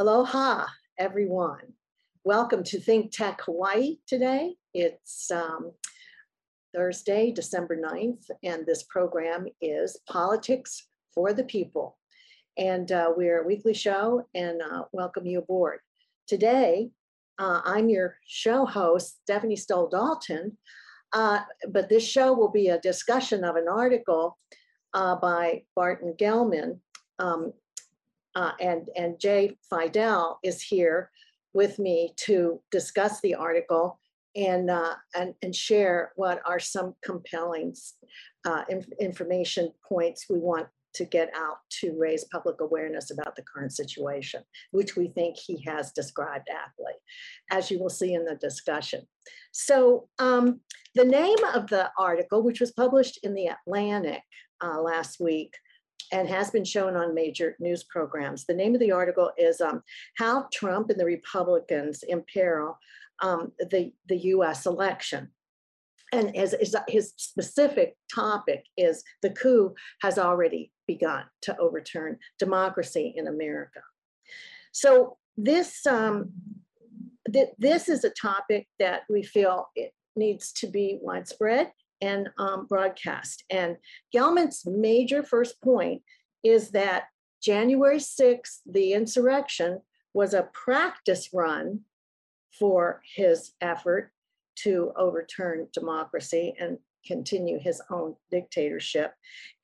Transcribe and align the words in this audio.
Aloha, 0.00 0.64
everyone. 0.98 1.74
Welcome 2.24 2.64
to 2.64 2.80
Think 2.80 3.12
Tech 3.12 3.42
Hawaii 3.42 3.98
today. 4.06 4.54
It's 4.72 5.30
um, 5.30 5.72
Thursday, 6.74 7.32
December 7.32 7.76
9th, 7.76 8.30
and 8.42 8.64
this 8.64 8.84
program 8.84 9.46
is 9.60 10.00
Politics 10.08 10.88
for 11.14 11.34
the 11.34 11.44
People. 11.44 11.98
And 12.56 12.90
uh, 12.90 13.12
we're 13.14 13.42
a 13.42 13.46
weekly 13.46 13.74
show 13.74 14.26
and 14.34 14.62
uh, 14.62 14.84
welcome 14.92 15.26
you 15.26 15.40
aboard. 15.40 15.80
Today, 16.26 16.88
uh, 17.38 17.60
I'm 17.66 17.90
your 17.90 18.16
show 18.26 18.64
host, 18.64 19.18
Stephanie 19.24 19.54
Stoll 19.54 19.90
Dalton, 19.90 20.56
uh, 21.12 21.40
but 21.68 21.90
this 21.90 22.08
show 22.08 22.32
will 22.32 22.50
be 22.50 22.68
a 22.68 22.80
discussion 22.80 23.44
of 23.44 23.56
an 23.56 23.66
article 23.70 24.38
uh, 24.94 25.16
by 25.16 25.64
Barton 25.76 26.14
Gellman. 26.18 26.78
Um, 27.18 27.52
uh, 28.34 28.52
and, 28.60 28.88
and 28.96 29.18
Jay 29.18 29.56
Fidell 29.72 30.36
is 30.42 30.62
here 30.62 31.10
with 31.52 31.78
me 31.78 32.12
to 32.16 32.60
discuss 32.70 33.20
the 33.20 33.34
article 33.34 33.98
and, 34.36 34.70
uh, 34.70 34.94
and, 35.14 35.34
and 35.42 35.54
share 35.54 36.12
what 36.16 36.40
are 36.46 36.60
some 36.60 36.94
compelling 37.02 37.74
uh, 38.46 38.62
inf 38.68 38.86
information 39.00 39.72
points 39.88 40.26
we 40.30 40.38
want 40.38 40.68
to 40.92 41.04
get 41.04 41.30
out 41.36 41.58
to 41.68 41.96
raise 41.98 42.24
public 42.32 42.60
awareness 42.60 43.10
about 43.10 43.36
the 43.36 43.42
current 43.42 43.72
situation, 43.72 44.42
which 44.72 44.96
we 44.96 45.08
think 45.08 45.36
he 45.36 45.62
has 45.64 45.92
described 45.92 46.48
aptly, 46.50 46.92
as 47.50 47.70
you 47.70 47.78
will 47.78 47.90
see 47.90 48.14
in 48.14 48.24
the 48.24 48.34
discussion. 48.36 49.06
So 49.52 50.08
um, 50.18 50.60
the 50.94 51.04
name 51.04 51.38
of 51.54 51.68
the 51.68 51.90
article, 51.98 52.42
which 52.42 52.60
was 52.60 52.72
published 52.72 53.20
in 53.22 53.34
the 53.34 53.46
Atlantic 53.46 54.22
uh, 54.62 54.80
last 54.80 55.20
week, 55.20 55.54
and 56.12 56.28
has 56.28 56.50
been 56.50 56.64
shown 56.64 56.96
on 56.96 57.14
major 57.14 57.56
news 57.60 57.84
programs. 57.84 58.44
The 58.44 58.54
name 58.54 58.74
of 58.74 58.80
the 58.80 58.92
article 58.92 59.30
is 59.38 59.60
um, 59.60 59.82
How 60.16 60.46
Trump 60.52 60.90
and 60.90 60.98
the 60.98 61.04
Republicans 61.04 62.02
Imperil 62.02 62.76
um, 63.22 63.52
the, 63.58 63.92
the 64.06 64.16
US 64.16 64.66
election. 64.66 65.28
And 66.12 66.34
his, 66.34 66.56
his, 66.88 67.12
specific 67.16 67.94
topic 68.12 68.64
is 68.76 69.04
the 69.22 69.30
coup 69.30 69.74
has 70.02 70.18
already 70.18 70.72
begun 70.86 71.24
to 71.42 71.56
overturn 71.58 72.18
democracy 72.38 73.14
in 73.16 73.28
America. 73.28 73.80
So 74.72 75.18
this, 75.36 75.86
um, 75.86 76.32
th 77.32 77.50
this 77.58 77.88
is 77.88 78.04
a 78.04 78.10
topic 78.10 78.66
that 78.78 79.02
we 79.08 79.22
feel 79.22 79.68
it 79.76 79.92
needs 80.16 80.52
to 80.52 80.66
be 80.66 80.98
widespread 81.00 81.70
and 82.00 82.30
um, 82.38 82.66
broadcast. 82.66 83.44
And 83.50 83.76
Gellman's 84.14 84.64
major 84.66 85.22
first 85.22 85.60
point 85.62 86.02
is 86.42 86.70
that 86.70 87.04
January 87.42 87.98
6th, 87.98 88.60
the 88.66 88.92
insurrection 88.92 89.80
was 90.14 90.34
a 90.34 90.48
practice 90.52 91.30
run 91.32 91.80
for 92.58 93.00
his 93.14 93.52
effort 93.60 94.12
to 94.56 94.92
overturn 94.96 95.68
democracy 95.72 96.54
and 96.58 96.78
continue 97.06 97.58
his 97.58 97.80
own 97.90 98.14
dictatorship. 98.30 99.12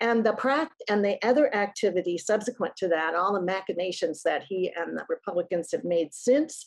And 0.01 0.25
the 0.25 0.33
pract 0.33 0.69
and 0.89 1.05
the 1.05 1.23
other 1.27 1.55
activity 1.55 2.17
subsequent 2.17 2.77
to 2.77 2.89
that, 2.89 3.15
all 3.15 3.35
the 3.35 3.43
machinations 3.43 4.23
that 4.23 4.45
he 4.49 4.73
and 4.75 4.97
the 4.97 5.05
Republicans 5.09 5.71
have 5.73 5.85
made 5.85 6.15
since 6.15 6.67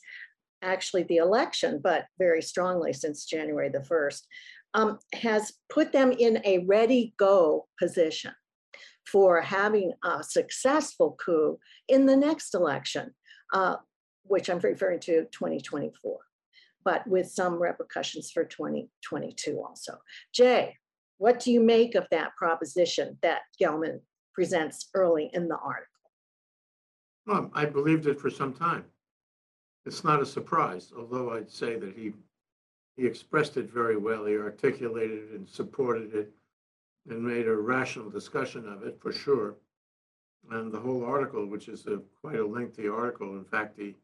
actually 0.61 1.03
the 1.03 1.17
election, 1.17 1.79
but 1.81 2.05
very 2.17 2.41
strongly 2.41 2.93
since 2.93 3.25
January 3.25 3.69
the 3.69 3.79
1st, 3.79 4.21
um, 4.73 4.99
has 5.13 5.53
put 5.69 5.91
them 5.91 6.11
in 6.11 6.41
a 6.45 6.59
ready 6.59 7.13
go 7.17 7.67
position 7.79 8.33
for 9.11 9.41
having 9.41 9.93
a 10.03 10.23
successful 10.23 11.17
coup 11.23 11.57
in 11.87 12.05
the 12.05 12.15
next 12.15 12.53
election, 12.53 13.13
uh, 13.53 13.77
which 14.23 14.49
I'm 14.49 14.59
referring 14.59 14.99
to 15.01 15.25
2024, 15.31 16.19
but 16.83 17.07
with 17.07 17.27
some 17.29 17.61
repercussions 17.61 18.29
for 18.31 18.43
2022 18.43 19.59
also. 19.59 19.97
Jay, 20.33 20.75
what 21.17 21.39
do 21.39 21.51
you 21.51 21.59
make 21.59 21.95
of 21.95 22.07
that 22.11 22.35
proposition 22.37 23.17
that 23.23 23.41
Gellman 23.61 23.99
presents 24.33 24.89
early 24.93 25.29
in 25.33 25.47
the 25.47 25.57
article? 25.57 25.85
Well, 27.25 27.51
I 27.53 27.65
believed 27.65 28.07
it 28.07 28.19
for 28.19 28.29
some 28.29 28.53
time. 28.53 28.85
It's 29.85 30.03
not 30.03 30.21
a 30.21 30.25
surprise, 30.25 30.91
although 30.95 31.31
I'd 31.31 31.49
say 31.49 31.77
that 31.77 31.95
he 31.95 32.13
he 32.99 33.07
expressed 33.07 33.55
it 33.55 33.71
very 33.71 33.95
well. 33.95 34.25
He 34.25 34.35
articulated 34.35 35.31
it 35.31 35.37
and 35.37 35.47
supported 35.47 36.13
it 36.13 36.33
and 37.09 37.23
made 37.23 37.47
a 37.47 37.55
rational 37.55 38.09
discussion 38.09 38.67
of 38.67 38.83
it 38.83 38.99
for 38.99 39.13
sure. 39.13 39.55
And 40.51 40.71
the 40.71 40.79
whole 40.79 41.05
article, 41.05 41.45
which 41.45 41.69
is 41.69 41.85
a, 41.87 42.01
quite 42.21 42.39
a 42.39 42.45
lengthy 42.45 42.89
article, 42.89 43.37
in 43.37 43.45
fact, 43.45 43.77
the 43.77 43.95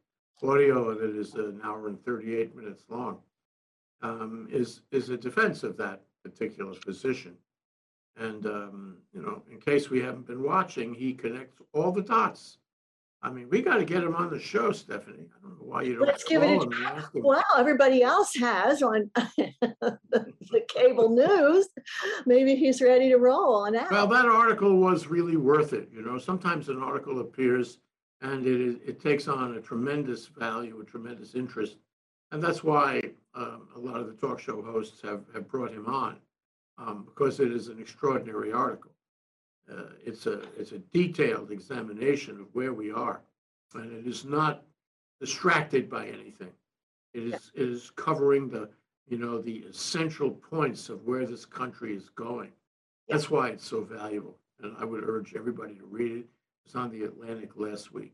audio 0.42 0.90
of 0.90 1.02
it 1.02 1.16
is 1.16 1.34
an 1.34 1.60
hour 1.64 1.88
and 1.88 2.04
38 2.06 2.56
minutes 2.56 2.84
long, 2.90 3.20
um, 4.02 4.48
is 4.52 4.82
is 4.92 5.10
a 5.10 5.18
defense 5.18 5.64
of 5.64 5.78
that 5.78 6.02
particular 6.24 6.74
position. 6.76 7.36
And 8.18 8.46
um, 8.46 8.98
you 9.14 9.22
know, 9.22 9.42
in 9.52 9.60
case 9.60 9.90
we 9.90 10.02
haven't 10.02 10.28
been 10.28 10.44
watching, 10.44 10.94
he 10.94 11.14
connects 11.14 11.62
all 11.74 11.92
the 11.92 12.02
dots 12.02 12.58
I 13.26 13.32
mean, 13.32 13.50
we 13.50 13.64
got 13.64 13.78
to 13.78 13.86
get 13.86 14.04
him 14.04 14.16
on 14.16 14.30
the 14.30 14.40
show, 14.40 14.72
Stephanie. 14.72 15.26
I 15.36 15.42
don't 15.42 15.60
know 15.60 15.66
why 15.66 15.82
you 15.82 15.96
don't. 15.96 16.06
Let's 16.06 16.24
give 16.24 16.44
it 16.44 16.62
a 16.62 16.68
try. 16.68 17.02
Well, 17.16 17.44
everybody 17.58 18.04
else 18.04 18.36
has 18.36 18.84
on 18.84 19.10
the 19.16 20.62
cable 20.68 21.10
news. 21.16 21.68
Maybe 22.28 22.54
he's 22.54 22.84
ready 22.84 23.10
to 23.10 23.16
roll 23.16 23.56
on 23.56 23.74
that. 23.74 23.90
Well, 23.90 24.06
that 24.06 24.26
article 24.26 24.78
was 24.78 25.08
really 25.08 25.38
worth 25.38 25.74
it. 25.74 25.90
You 25.92 26.04
know, 26.04 26.20
sometimes 26.20 26.70
an 26.70 26.78
article 26.78 27.20
appears 27.20 27.80
and 28.22 28.46
it 28.46 28.80
it 28.86 29.02
takes 29.02 29.28
on 29.28 29.56
a 29.56 29.62
tremendous 29.62 30.28
value, 30.28 30.80
a 30.80 30.86
tremendous 30.86 31.34
interest, 31.34 31.78
and 32.32 32.44
that's 32.44 32.64
why 32.64 33.02
um, 33.34 33.68
a 33.76 33.80
lot 33.80 34.00
of 34.00 34.06
the 34.06 34.14
talk 34.14 34.40
show 34.40 34.62
hosts 34.62 35.02
have 35.02 35.24
have 35.34 35.48
brought 35.48 35.72
him 35.72 35.88
on 35.88 36.18
um, 36.78 37.06
because 37.06 37.40
it 37.40 37.52
is 37.52 37.70
an 37.70 37.80
extraordinary 37.80 38.54
article. 38.54 38.92
Uh, 39.72 39.84
it's 40.06 40.28
a 40.28 40.42
it's 40.60 40.74
a 40.74 40.80
detailed 40.94 41.52
examination 41.52 42.40
of 42.40 42.48
where 42.54 42.74
we 42.74 42.92
are, 42.92 43.22
and 43.74 43.92
it 43.92 44.08
is 44.08 44.26
not 44.26 44.64
distracted 45.20 45.90
by 45.90 46.06
anything. 46.08 46.52
It 47.14 47.24
is 47.34 47.52
it 47.56 47.70
is 47.70 47.92
covering 47.96 48.50
the 48.50 48.70
you 49.08 49.18
know 49.18 49.42
the 49.42 49.66
essential 49.70 50.30
points 50.30 50.90
of 50.90 51.04
where 51.06 51.26
this 51.26 51.46
country 51.46 51.96
is 51.96 52.10
going. 52.10 52.52
That's 53.08 53.30
why 53.30 53.50
it's 53.50 53.66
so 53.68 53.82
valuable, 53.82 54.38
and 54.62 54.76
I 54.80 54.86
would 54.86 55.04
urge 55.04 55.34
everybody 55.36 55.76
to 55.76 55.86
read 55.86 56.12
it. 56.12 56.26
It's 56.66 56.76
on 56.76 56.92
the 56.92 57.04
Atlantic 57.04 57.52
last 57.56 57.94
week. 57.94 58.14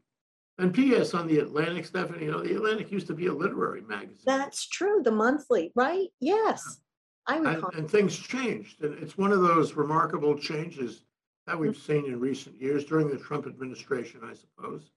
And 0.57 0.73
P.S. 0.73 1.13
on 1.13 1.27
the 1.27 1.39
Atlantic, 1.39 1.85
Stephanie, 1.85 2.25
you 2.25 2.31
know, 2.31 2.43
the 2.43 2.55
Atlantic 2.55 2.91
used 2.91 3.07
to 3.07 3.13
be 3.13 3.27
a 3.27 3.33
literary 3.33 3.81
magazine. 3.81 4.23
That's 4.25 4.67
true, 4.67 5.01
the 5.01 5.11
monthly, 5.11 5.71
right? 5.75 6.09
Yes. 6.19 6.81
I 7.25 7.37
recall. 7.37 7.69
And, 7.69 7.79
and 7.79 7.89
things 7.89 8.17
changed. 8.17 8.83
And 8.83 9.01
it's 9.01 9.17
one 9.17 9.31
of 9.31 9.41
those 9.41 9.73
remarkable 9.73 10.37
changes 10.37 11.03
that 11.51 11.59
we've 11.59 11.75
seen 11.75 12.05
in 12.05 12.17
recent 12.17 12.55
years 12.61 12.85
during 12.85 13.09
the 13.09 13.17
Trump 13.17 13.45
administration, 13.45 14.21
I 14.23 14.33
suppose, 14.33 14.91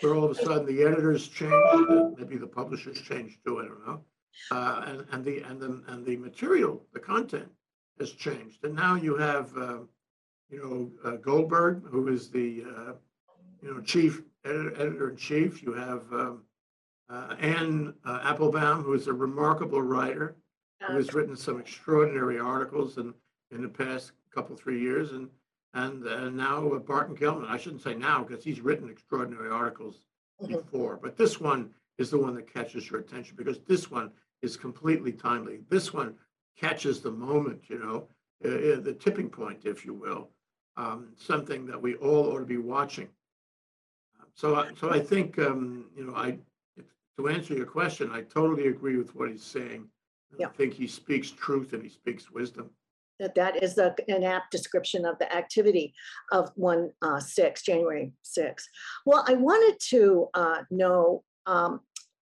where 0.00 0.16
all 0.16 0.24
of 0.24 0.32
a 0.32 0.34
sudden 0.34 0.66
the 0.66 0.82
editors 0.82 1.28
changed, 1.28 2.18
maybe 2.18 2.36
the 2.36 2.48
publishers 2.48 3.00
changed 3.00 3.38
too. 3.46 3.60
I 3.60 3.66
don't 3.66 3.86
know, 3.86 4.00
uh, 4.50 4.82
and 4.86 5.06
and 5.12 5.24
the 5.24 5.42
and 5.42 5.60
the 5.60 5.84
and 5.86 6.04
the 6.04 6.16
material, 6.16 6.82
the 6.92 6.98
content 6.98 7.48
has 8.00 8.10
changed, 8.10 8.64
and 8.64 8.74
now 8.74 8.96
you 8.96 9.16
have, 9.18 9.56
uh, 9.56 9.78
you 10.48 10.58
know, 11.04 11.08
uh, 11.08 11.16
Goldberg, 11.18 11.84
who 11.88 12.08
is 12.08 12.28
the 12.28 12.64
uh, 12.66 12.92
you 13.62 13.72
know 13.72 13.80
chief 13.80 14.22
editor, 14.44 14.74
editor 14.74 15.10
in 15.10 15.16
chief. 15.16 15.62
You 15.62 15.74
have 15.74 16.02
um, 16.12 16.42
uh, 17.08 17.36
Anne 17.38 17.94
uh, 18.04 18.18
Applebaum, 18.24 18.82
who 18.82 18.94
is 18.94 19.06
a 19.06 19.12
remarkable 19.12 19.82
writer, 19.82 20.34
who 20.80 20.96
has 20.96 21.14
written 21.14 21.36
some 21.36 21.60
extraordinary 21.60 22.40
articles 22.40 22.98
in 22.98 23.14
in 23.52 23.62
the 23.62 23.68
past 23.68 24.10
couple 24.34 24.56
three 24.56 24.80
years, 24.80 25.12
and 25.12 25.28
and 25.74 26.06
uh, 26.06 26.28
now 26.30 26.72
uh, 26.72 26.78
Barton 26.78 27.16
Gellman. 27.16 27.48
I 27.48 27.56
shouldn't 27.56 27.82
say 27.82 27.94
now 27.94 28.24
because 28.24 28.44
he's 28.44 28.60
written 28.60 28.90
extraordinary 28.90 29.50
articles 29.50 30.00
mm-hmm. 30.42 30.54
before, 30.54 30.98
but 31.00 31.16
this 31.16 31.40
one 31.40 31.70
is 31.98 32.10
the 32.10 32.18
one 32.18 32.34
that 32.34 32.52
catches 32.52 32.90
your 32.90 33.00
attention 33.00 33.36
because 33.36 33.58
this 33.66 33.90
one 33.90 34.10
is 34.42 34.56
completely 34.56 35.12
timely. 35.12 35.60
This 35.68 35.92
one 35.92 36.14
catches 36.58 37.00
the 37.00 37.10
moment, 37.10 37.62
you 37.68 37.78
know, 37.78 38.08
uh, 38.44 38.48
uh 38.48 38.80
the 38.80 38.96
tipping 38.98 39.28
point, 39.28 39.60
if 39.64 39.84
you 39.84 39.94
will, 39.94 40.30
um, 40.76 41.08
something 41.16 41.66
that 41.66 41.80
we 41.80 41.94
all 41.96 42.32
ought 42.32 42.40
to 42.40 42.46
be 42.46 42.56
watching. 42.56 43.08
So, 44.34 44.66
so 44.78 44.90
I 44.90 45.00
think, 45.00 45.38
um, 45.38 45.86
you 45.96 46.06
know, 46.06 46.14
I 46.14 46.38
to 47.18 47.28
answer 47.28 47.54
your 47.54 47.66
question, 47.66 48.10
I 48.10 48.22
totally 48.22 48.68
agree 48.68 48.96
with 48.96 49.14
what 49.14 49.30
he's 49.30 49.44
saying. 49.44 49.86
Yeah. 50.38 50.46
I 50.46 50.50
think 50.50 50.72
he 50.72 50.86
speaks 50.86 51.30
truth 51.30 51.74
and 51.74 51.82
he 51.82 51.88
speaks 51.88 52.30
wisdom 52.30 52.70
that 53.20 53.34
that 53.36 53.62
is 53.62 53.78
a, 53.78 53.94
an 54.08 54.24
apt 54.24 54.50
description 54.50 55.04
of 55.04 55.18
the 55.18 55.32
activity 55.32 55.94
of 56.32 56.50
1 56.56 56.90
uh, 57.02 57.20
6, 57.20 57.62
January 57.62 58.12
6. 58.22 58.68
Well, 59.06 59.24
I 59.28 59.34
wanted 59.34 59.78
to 59.90 60.28
uh, 60.34 60.62
know 60.70 61.22
um, 61.46 61.80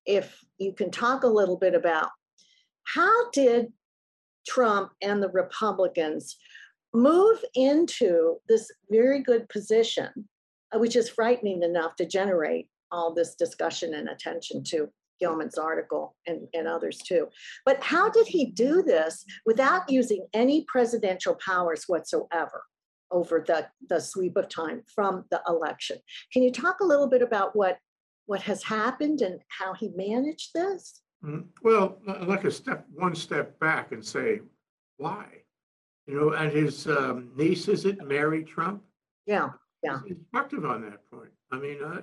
if 0.04 0.38
you 0.58 0.72
can 0.72 0.90
talk 0.90 1.22
a 1.22 1.28
little 1.28 1.56
bit 1.56 1.74
about 1.74 2.10
how 2.84 3.30
did 3.30 3.72
Trump 4.46 4.90
and 5.00 5.22
the 5.22 5.28
Republicans 5.28 6.36
move 6.92 7.42
into 7.54 8.36
this 8.48 8.70
very 8.90 9.22
good 9.22 9.48
position, 9.48 10.08
uh, 10.74 10.78
which 10.78 10.96
is 10.96 11.08
frightening 11.08 11.62
enough 11.62 11.94
to 11.96 12.04
generate 12.04 12.68
all 12.90 13.14
this 13.14 13.36
discussion 13.36 13.94
and 13.94 14.08
attention 14.08 14.64
to 14.64 14.88
Gellman's 15.22 15.58
article 15.58 16.16
and, 16.26 16.48
and 16.54 16.66
others 16.66 16.98
too. 16.98 17.28
But 17.64 17.82
how 17.82 18.08
did 18.10 18.26
he 18.26 18.46
do 18.46 18.82
this 18.82 19.24
without 19.46 19.90
using 19.90 20.26
any 20.32 20.64
presidential 20.68 21.34
powers 21.44 21.84
whatsoever 21.86 22.62
over 23.10 23.44
the, 23.46 23.66
the 23.88 24.00
sweep 24.00 24.36
of 24.36 24.48
time 24.48 24.82
from 24.94 25.24
the 25.30 25.40
election? 25.48 25.98
Can 26.32 26.42
you 26.42 26.52
talk 26.52 26.80
a 26.80 26.84
little 26.86 27.08
bit 27.08 27.22
about 27.22 27.54
what, 27.56 27.78
what 28.26 28.42
has 28.42 28.62
happened 28.62 29.20
and 29.20 29.40
how 29.48 29.74
he 29.74 29.88
managed 29.94 30.50
this? 30.54 31.02
Mm, 31.24 31.46
Well, 31.62 31.98
I'd 32.08 32.28
like 32.28 32.44
a 32.44 32.50
step, 32.50 32.86
one 32.94 33.14
step 33.14 33.58
back 33.60 33.92
and 33.92 34.04
say, 34.04 34.40
why? 34.96 35.26
You 36.06 36.14
know, 36.18 36.30
and 36.32 36.50
his 36.50 36.86
um, 36.86 37.30
niece, 37.36 37.68
is 37.68 37.84
it 37.84 38.02
Mary 38.04 38.42
Trump? 38.44 38.82
Yeah, 39.26 39.50
Yeah. 39.82 39.98
Instructive 40.08 40.64
on 40.64 40.82
that 40.82 41.08
point. 41.10 41.30
I 41.52 41.58
mean, 41.58 41.82
uh, 41.82 42.00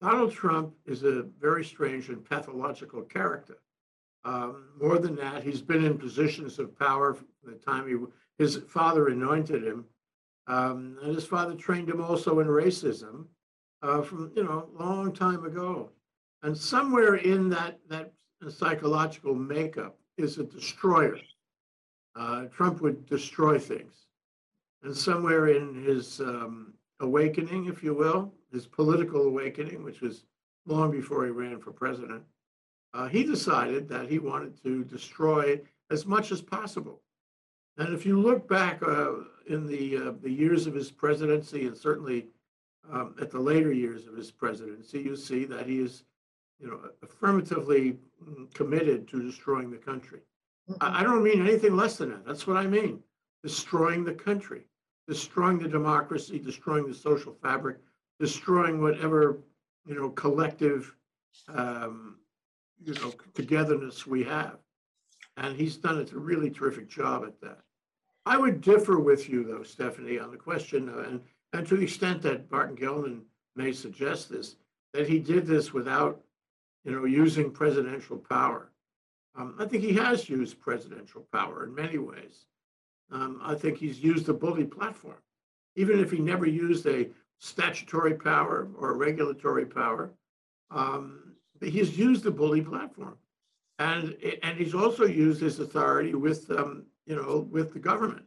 Donald 0.00 0.32
Trump 0.32 0.74
is 0.86 1.02
a 1.02 1.22
very 1.40 1.64
strange 1.64 2.08
and 2.08 2.24
pathological 2.24 3.02
character. 3.02 3.58
Um, 4.24 4.68
More 4.80 4.98
than 4.98 5.16
that, 5.16 5.42
he's 5.42 5.62
been 5.62 5.84
in 5.84 5.98
positions 5.98 6.58
of 6.58 6.78
power 6.78 7.14
from 7.14 7.28
the 7.44 7.54
time 7.54 7.88
he, 7.88 7.96
his 8.42 8.58
father 8.68 9.08
anointed 9.08 9.64
him. 9.64 9.84
Um, 10.46 10.98
And 11.02 11.14
his 11.14 11.24
father 11.24 11.54
trained 11.54 11.88
him 11.88 12.00
also 12.00 12.40
in 12.40 12.46
racism 12.46 13.26
uh, 13.82 14.02
from, 14.02 14.32
you 14.36 14.44
know, 14.44 14.68
a 14.78 14.82
long 14.82 15.12
time 15.12 15.44
ago. 15.44 15.90
And 16.42 16.56
somewhere 16.56 17.16
in 17.16 17.48
that, 17.50 17.80
that 17.88 18.12
psychological 18.48 19.34
makeup 19.34 19.98
is 20.16 20.38
a 20.38 20.44
destroyer. 20.44 21.18
Uh, 22.14 22.44
Trump 22.46 22.80
would 22.80 23.06
destroy 23.06 23.58
things. 23.58 24.06
And 24.82 24.96
somewhere 24.96 25.48
in 25.48 25.74
his 25.84 26.20
um, 26.20 26.72
awakening, 27.00 27.66
if 27.66 27.82
you 27.82 27.94
will, 27.94 28.32
his 28.52 28.66
political 28.66 29.22
awakening, 29.22 29.82
which 29.82 30.00
was 30.00 30.24
long 30.66 30.90
before 30.90 31.24
he 31.24 31.30
ran 31.30 31.58
for 31.58 31.72
president, 31.72 32.22
uh, 32.94 33.08
he 33.08 33.22
decided 33.24 33.88
that 33.88 34.08
he 34.08 34.18
wanted 34.18 34.62
to 34.62 34.84
destroy 34.84 35.60
as 35.90 36.06
much 36.06 36.32
as 36.32 36.40
possible. 36.40 37.02
And 37.76 37.94
if 37.94 38.04
you 38.04 38.20
look 38.20 38.48
back 38.48 38.82
uh, 38.82 39.12
in 39.46 39.66
the 39.66 39.96
uh, 39.96 40.12
the 40.20 40.30
years 40.30 40.66
of 40.66 40.74
his 40.74 40.90
presidency, 40.90 41.66
and 41.66 41.76
certainly 41.76 42.26
um, 42.90 43.14
at 43.20 43.30
the 43.30 43.38
later 43.38 43.72
years 43.72 44.06
of 44.06 44.16
his 44.16 44.30
presidency, 44.30 45.00
you 45.00 45.16
see 45.16 45.44
that 45.44 45.66
he 45.66 45.78
is, 45.80 46.04
you 46.58 46.68
know, 46.68 46.80
affirmatively 47.02 47.98
mm, 48.24 48.52
committed 48.54 49.06
to 49.08 49.22
destroying 49.22 49.70
the 49.70 49.76
country. 49.76 50.20
I, 50.80 51.00
I 51.00 51.02
don't 51.02 51.22
mean 51.22 51.46
anything 51.46 51.76
less 51.76 51.96
than 51.96 52.10
that. 52.10 52.26
That's 52.26 52.46
what 52.46 52.56
I 52.56 52.66
mean. 52.66 53.00
Destroying 53.44 54.04
the 54.04 54.14
country, 54.14 54.62
destroying 55.06 55.58
the 55.58 55.68
democracy, 55.68 56.38
destroying 56.38 56.88
the 56.88 56.94
social 56.94 57.36
fabric, 57.42 57.78
destroying 58.18 58.80
whatever, 58.80 59.38
you 59.86 59.94
know, 59.94 60.10
collective, 60.10 60.94
um, 61.48 62.16
you 62.84 62.94
know, 62.94 63.12
togetherness 63.34 64.06
we 64.06 64.22
have. 64.24 64.58
And 65.36 65.56
he's 65.56 65.76
done 65.76 66.00
a 66.00 66.18
really 66.18 66.50
terrific 66.50 66.88
job 66.88 67.24
at 67.24 67.40
that. 67.40 67.58
I 68.26 68.36
would 68.36 68.60
differ 68.60 68.98
with 68.98 69.28
you 69.28 69.44
though, 69.44 69.62
Stephanie, 69.62 70.18
on 70.18 70.30
the 70.30 70.36
question, 70.36 70.88
and, 70.88 71.20
and 71.52 71.66
to 71.66 71.76
the 71.76 71.84
extent 71.84 72.22
that 72.22 72.50
Barton 72.50 72.76
Gellman 72.76 73.22
may 73.56 73.72
suggest 73.72 74.28
this, 74.28 74.56
that 74.92 75.08
he 75.08 75.18
did 75.18 75.46
this 75.46 75.72
without, 75.72 76.20
you 76.84 76.92
know, 76.92 77.04
using 77.04 77.50
presidential 77.50 78.18
power. 78.18 78.70
Um, 79.36 79.54
I 79.58 79.66
think 79.66 79.84
he 79.84 79.94
has 79.94 80.28
used 80.28 80.60
presidential 80.60 81.26
power 81.32 81.64
in 81.64 81.74
many 81.74 81.98
ways. 81.98 82.46
Um, 83.10 83.40
I 83.42 83.54
think 83.54 83.78
he's 83.78 84.00
used 84.00 84.26
the 84.26 84.34
bully 84.34 84.64
platform, 84.64 85.22
even 85.76 86.00
if 86.00 86.10
he 86.10 86.18
never 86.18 86.46
used 86.46 86.86
a 86.86 87.08
statutory 87.38 88.14
power 88.14 88.68
or 88.76 88.96
regulatory 88.96 89.66
power. 89.66 90.12
Um, 90.70 91.34
he's 91.62 91.98
used 91.98 92.24
the 92.24 92.30
bully 92.30 92.60
platform, 92.60 93.16
and 93.78 94.16
and 94.42 94.58
he's 94.58 94.74
also 94.74 95.06
used 95.06 95.40
his 95.40 95.58
authority 95.60 96.14
with 96.14 96.50
um, 96.50 96.84
you 97.06 97.16
know 97.16 97.48
with 97.50 97.72
the 97.72 97.78
government 97.78 98.24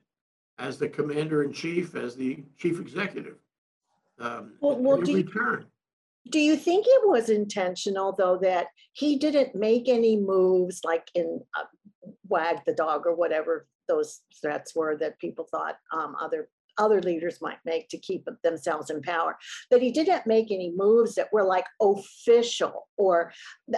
as 0.59 0.77
the 0.77 0.87
commander 0.89 1.43
in 1.43 1.51
chief, 1.51 1.95
as 1.95 2.15
the 2.15 2.43
chief 2.57 2.79
executive. 2.79 3.37
Um, 4.19 4.53
Well- 4.59 4.77
well, 4.77 5.01
do 5.01 5.11
you- 5.11 5.17
return. 5.17 5.65
Do 6.29 6.39
you 6.39 6.55
think 6.55 6.85
it 6.87 7.07
was 7.09 7.31
intentional, 7.31 8.11
though, 8.15 8.37
that 8.43 8.67
he 8.93 9.17
didn't 9.17 9.55
make 9.55 9.89
any 9.89 10.17
moves 10.17 10.81
like 10.83 11.09
in 11.15 11.41
uh, 11.57 11.63
wag 12.29 12.59
the 12.67 12.75
dog 12.75 13.07
or 13.07 13.15
whatever 13.15 13.65
those 13.87 14.21
threats 14.39 14.75
were 14.75 14.95
that 14.97 15.17
people 15.17 15.45
thought 15.49 15.77
um, 15.91 16.15
other 16.21 16.47
other 16.81 17.01
leaders 17.01 17.39
might 17.41 17.59
make 17.65 17.87
to 17.89 17.97
keep 17.97 18.27
themselves 18.43 18.89
in 18.89 19.01
power? 19.01 19.37
That 19.69 19.81
he 19.81 19.91
didn't 19.91 20.27
make 20.27 20.51
any 20.51 20.73
moves 20.75 21.15
that 21.15 21.31
were 21.31 21.43
like 21.43 21.65
official 21.81 22.87
or 22.97 23.31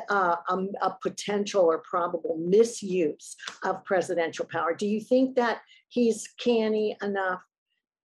uh, 0.09 0.35
um, 0.49 0.69
a 0.81 0.91
potential 1.01 1.63
or 1.63 1.83
probable 1.87 2.37
misuse 2.37 3.35
of 3.63 3.83
presidential 3.85 4.45
power. 4.45 4.73
Do 4.73 4.87
you 4.87 5.01
think 5.01 5.35
that 5.35 5.61
he's 5.89 6.27
canny 6.39 6.97
enough 7.03 7.41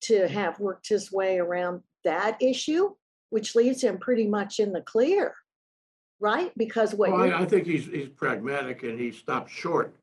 to 0.02 0.28
have 0.28 0.60
worked 0.60 0.90
his 0.90 1.12
way 1.12 1.38
around 1.38 1.82
that 2.04 2.42
issue? 2.42 2.90
which 3.36 3.54
leaves 3.54 3.84
him 3.84 3.98
pretty 3.98 4.26
much 4.28 4.60
in 4.60 4.72
the 4.72 4.80
clear, 4.80 5.34
right? 6.22 6.52
Because 6.58 6.94
what 6.94 7.12
Well, 7.12 7.34
I, 7.34 7.42
I 7.42 7.46
think 7.46 7.66
he's, 7.66 7.86
he's 7.86 8.08
pragmatic 8.08 8.84
and 8.84 8.98
he 8.98 9.12
stopped 9.12 9.52
short, 9.52 9.94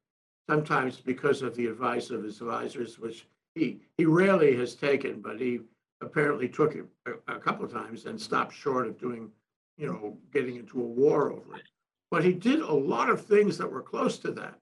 sometimes 0.51 1.01
because 1.01 1.41
of 1.41 1.55
the 1.57 1.67
advice 1.67 2.11
of 2.11 2.25
his 2.25 2.43
advisors, 2.43 2.99
which 2.99 3.27
he, 3.55 3.81
he 3.97 4.05
rarely 4.05 4.57
has 4.57 4.75
taken, 4.75 5.21
but 5.21 5.41
he 5.41 5.61
apparently 6.01 6.49
took 6.49 6.75
it 6.75 6.85
a, 7.07 7.35
a 7.35 7.39
couple 7.39 7.65
of 7.65 7.73
times 7.73 8.07
and 8.07 8.21
stopped 8.21 8.55
short 8.55 8.87
of 8.87 8.99
doing, 8.99 9.31
you 9.77 9.87
know, 9.87 10.17
getting 10.33 10.57
into 10.57 10.81
a 10.81 10.87
war 10.87 11.33
over 11.33 11.57
it. 11.57 11.69
But 12.11 12.25
he 12.25 12.33
did 12.33 12.61
a 12.61 12.73
lot 12.73 13.09
of 13.09 13.25
things 13.25 13.57
that 13.59 13.71
were 13.71 13.83
close 13.83 14.19
to 14.19 14.33
that. 14.33 14.59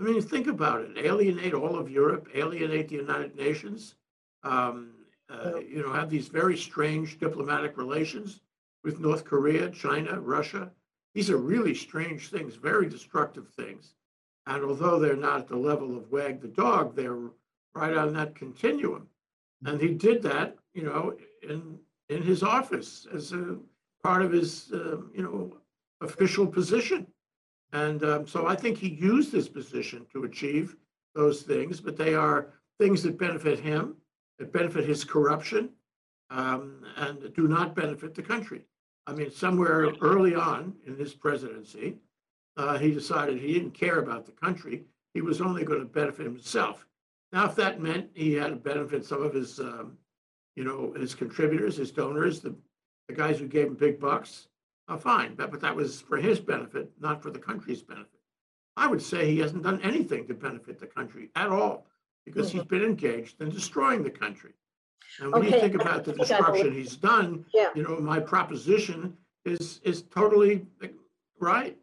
I 0.00 0.02
mean, 0.02 0.20
think 0.20 0.48
about 0.48 0.82
it, 0.82 0.98
alienate 0.98 1.54
all 1.54 1.78
of 1.78 1.90
Europe, 1.90 2.28
alienate 2.34 2.88
the 2.88 2.96
United 2.96 3.36
Nations, 3.36 3.94
um, 4.42 4.90
uh, 5.30 5.60
you 5.60 5.82
know, 5.82 5.92
have 5.92 6.10
these 6.10 6.28
very 6.28 6.56
strange 6.56 7.18
diplomatic 7.18 7.78
relations 7.78 8.40
with 8.82 9.00
North 9.00 9.24
Korea, 9.24 9.70
China, 9.70 10.20
Russia. 10.20 10.70
These 11.14 11.30
are 11.30 11.38
really 11.38 11.74
strange 11.74 12.28
things, 12.28 12.56
very 12.56 12.88
destructive 12.88 13.48
things. 13.50 13.94
And 14.46 14.62
although 14.64 14.98
they're 14.98 15.16
not 15.16 15.40
at 15.40 15.48
the 15.48 15.56
level 15.56 15.96
of 15.96 16.10
wag 16.10 16.42
the 16.42 16.48
dog, 16.48 16.94
they're 16.94 17.30
right 17.74 17.96
on 17.96 18.12
that 18.14 18.34
continuum. 18.34 19.08
And 19.64 19.80
he 19.80 19.94
did 19.94 20.22
that, 20.22 20.56
you 20.74 20.82
know, 20.82 21.16
in 21.42 21.78
in 22.08 22.22
his 22.22 22.42
office 22.42 23.06
as 23.14 23.32
a 23.32 23.56
part 24.02 24.22
of 24.22 24.32
his, 24.32 24.70
uh, 24.72 24.98
you 25.14 25.22
know, 25.22 25.56
official 26.02 26.46
position. 26.46 27.06
And 27.72 28.04
um, 28.04 28.26
so 28.26 28.46
I 28.46 28.54
think 28.54 28.76
he 28.76 28.88
used 28.88 29.32
his 29.32 29.48
position 29.48 30.06
to 30.12 30.24
achieve 30.24 30.76
those 31.14 31.42
things, 31.42 31.80
but 31.80 31.96
they 31.96 32.14
are 32.14 32.52
things 32.78 33.02
that 33.02 33.18
benefit 33.18 33.58
him, 33.58 33.96
that 34.38 34.52
benefit 34.52 34.84
his 34.84 35.02
corruption, 35.02 35.70
um, 36.30 36.84
and 36.96 37.32
do 37.34 37.48
not 37.48 37.74
benefit 37.74 38.14
the 38.14 38.22
country. 38.22 38.66
I 39.06 39.12
mean, 39.12 39.30
somewhere 39.30 39.92
early 40.00 40.34
on 40.34 40.74
in 40.86 40.96
his 40.96 41.14
presidency, 41.14 41.96
uh, 42.56 42.78
he 42.78 42.90
decided 42.92 43.38
he 43.38 43.54
didn't 43.54 43.72
care 43.72 43.98
about 43.98 44.26
the 44.26 44.32
country. 44.32 44.84
He 45.14 45.20
was 45.20 45.40
only 45.40 45.64
going 45.64 45.80
to 45.80 45.86
benefit 45.86 46.24
himself. 46.24 46.86
Now, 47.34 47.46
if 47.46 47.56
that 47.56 47.80
meant 47.80 48.10
he 48.14 48.34
had 48.34 48.50
to 48.50 48.54
benefit 48.56 49.04
some 49.04 49.20
of 49.20 49.34
his, 49.34 49.58
um, 49.58 49.98
you 50.54 50.62
know, 50.62 50.94
his 50.96 51.16
contributors, 51.16 51.76
his 51.76 51.90
donors, 51.90 52.40
the, 52.40 52.54
the 53.08 53.14
guys 53.14 53.40
who 53.40 53.48
gave 53.48 53.66
him 53.66 53.74
big 53.74 53.98
bucks, 53.98 54.46
uh, 54.86 54.96
fine. 54.96 55.34
But, 55.34 55.50
but 55.50 55.60
that 55.60 55.74
was 55.74 56.00
for 56.00 56.16
his 56.16 56.38
benefit, 56.38 56.92
not 57.00 57.20
for 57.20 57.32
the 57.32 57.40
country's 57.40 57.82
benefit. 57.82 58.20
I 58.76 58.86
would 58.86 59.02
say 59.02 59.26
he 59.32 59.40
hasn't 59.40 59.64
done 59.64 59.80
anything 59.82 60.28
to 60.28 60.34
benefit 60.34 60.78
the 60.78 60.86
country 60.86 61.30
at 61.34 61.48
all 61.48 61.86
because 62.24 62.52
he's 62.52 62.62
been 62.62 62.84
engaged 62.84 63.40
in 63.42 63.50
destroying 63.50 64.04
the 64.04 64.10
country. 64.10 64.52
And 65.18 65.32
when 65.32 65.42
you 65.42 65.50
think 65.50 65.74
about 65.74 66.04
the 66.04 66.12
destruction 66.12 66.72
he's 66.72 66.96
done, 66.96 67.44
Yeah. 67.52 67.70
you 67.74 67.82
know, 67.82 67.98
my 67.98 68.20
proposition 68.20 69.16
is 69.44 69.80
is 69.82 70.02
totally 70.02 70.66
right. 71.40 71.76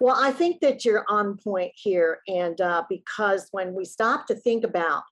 Well, 0.00 0.16
I 0.18 0.32
think 0.32 0.60
that 0.60 0.84
you're 0.84 1.04
on 1.08 1.36
point 1.36 1.72
here. 1.74 2.20
And 2.28 2.60
uh, 2.60 2.84
because 2.88 3.48
when 3.52 3.74
we 3.74 3.84
stop 3.84 4.26
to 4.26 4.34
think 4.34 4.64
about 4.64 5.02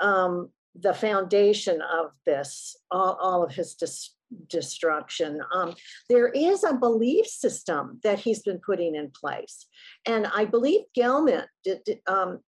um, 0.00 0.50
the 0.74 0.94
foundation 0.94 1.80
of 1.82 2.12
this, 2.26 2.76
all, 2.90 3.18
all 3.20 3.42
of 3.42 3.52
his 3.52 3.74
dis- 3.74 4.14
destruction, 4.48 5.40
um, 5.52 5.74
there 6.08 6.28
is 6.28 6.64
a 6.64 6.74
belief 6.74 7.26
system 7.26 8.00
that 8.04 8.18
he's 8.18 8.42
been 8.42 8.60
putting 8.64 8.94
in 8.94 9.10
place. 9.10 9.66
And 10.06 10.26
I 10.34 10.44
believe 10.44 10.82
Gellman 10.96 11.46
did, 11.64 11.82
did, 11.84 12.00
um, 12.06 12.40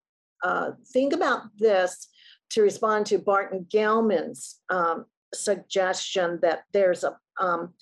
uh, 0.43 0.73
think 0.93 1.13
about 1.13 1.43
this 1.59 2.09
to 2.51 2.63
respond 2.63 3.07
to 3.07 3.19
Barton 3.19 3.67
Gellman's 3.73 4.61
um, 4.71 5.07
suggestion 5.35 6.39
that 6.43 6.65
there's 6.73 7.05
a 7.05 7.17
um, 7.41 7.75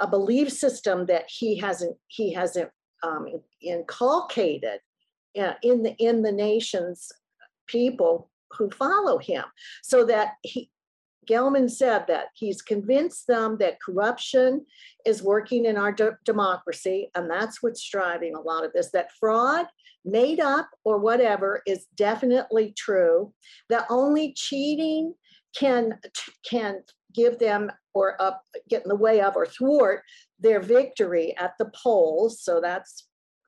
a 0.00 0.06
belief 0.06 0.50
system 0.50 1.06
that 1.06 1.24
he 1.28 1.58
hasn't 1.58 1.96
he 2.08 2.32
hasn't 2.32 2.70
um, 3.02 3.26
inculcated 3.60 4.80
uh, 5.38 5.54
in 5.62 5.82
the 5.82 5.94
in 5.98 6.22
the 6.22 6.32
nation's 6.32 7.10
people 7.66 8.30
who 8.52 8.70
follow 8.70 9.18
him, 9.18 9.44
so 9.82 10.04
that 10.04 10.34
he 10.42 10.70
Gellman 11.28 11.70
said 11.70 12.06
that 12.08 12.26
he's 12.34 12.62
convinced 12.62 13.26
them 13.28 13.56
that 13.58 13.80
corruption 13.80 14.66
is 15.06 15.22
working 15.22 15.66
in 15.66 15.76
our 15.76 15.92
de- 15.92 16.18
democracy, 16.24 17.10
and 17.14 17.30
that's 17.30 17.62
what's 17.62 17.88
driving 17.88 18.34
a 18.34 18.40
lot 18.40 18.64
of 18.64 18.72
this. 18.72 18.90
That 18.90 19.12
fraud, 19.20 19.66
made 20.04 20.40
up 20.40 20.68
or 20.84 20.98
whatever, 20.98 21.62
is 21.66 21.86
definitely 21.96 22.74
true. 22.76 23.32
That 23.68 23.86
only 23.88 24.32
cheating 24.34 25.14
can 25.56 25.98
can 26.44 26.82
give 27.14 27.38
them 27.38 27.70
or 27.94 28.20
up 28.20 28.42
get 28.68 28.82
in 28.82 28.88
the 28.88 28.96
way 28.96 29.20
of 29.20 29.36
or 29.36 29.46
thwart 29.46 30.02
their 30.38 30.60
victory 30.60 31.34
at 31.38 31.52
the 31.58 31.70
polls. 31.82 32.42
So 32.42 32.60
that's 32.60 33.06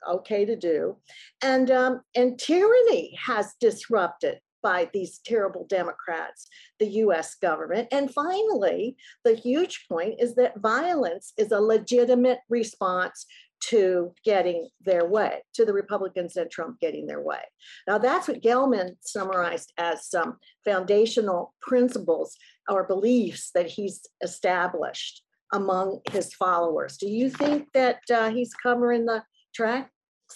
okay 0.09 0.45
to 0.45 0.57
do. 0.57 0.97
And 1.43 1.71
um, 1.71 2.03
and 2.15 2.39
tyranny 2.39 3.17
has 3.25 3.55
disrupted 3.61 4.39
by 4.63 4.89
these 4.95 5.21
terrible 5.25 5.67
Democrats, 5.69 6.49
the 6.81 6.87
US 6.87 7.35
government. 7.35 7.87
And 7.93 8.13
finally, 8.13 8.97
the 9.23 9.35
huge 9.35 9.87
point 9.89 10.15
is 10.19 10.35
that 10.37 10.59
violence 10.59 11.35
is 11.37 11.53
a 11.53 11.61
legitimate 11.61 12.39
response 12.49 13.27
to 13.69 14.13
getting 14.25 14.69
their 14.85 15.07
way, 15.07 15.43
to 15.55 15.65
the 15.65 15.73
Republicans 15.73 16.37
and 16.37 16.51
Trump 16.51 16.81
getting 16.81 17.07
their 17.07 17.23
way. 17.23 17.41
Now, 17.87 17.99
that's 17.99 18.29
what 18.29 18.43
Gellman 18.43 18.97
summarized 19.01 19.73
as 19.79 20.09
some 20.09 20.37
foundational 20.65 21.55
principles 21.61 22.37
or 22.69 22.85
beliefs 22.85 23.51
that 23.55 23.67
he's 23.67 24.03
established 24.23 25.23
among 25.53 26.01
his 26.11 26.35
followers. 26.35 26.97
Do 26.97 27.09
you 27.09 27.31
think 27.31 27.69
that 27.75 28.01
uh, 28.13 28.31
he's 28.31 28.55
covering 28.55 29.05
the 29.05 29.23
tracks 29.55 29.91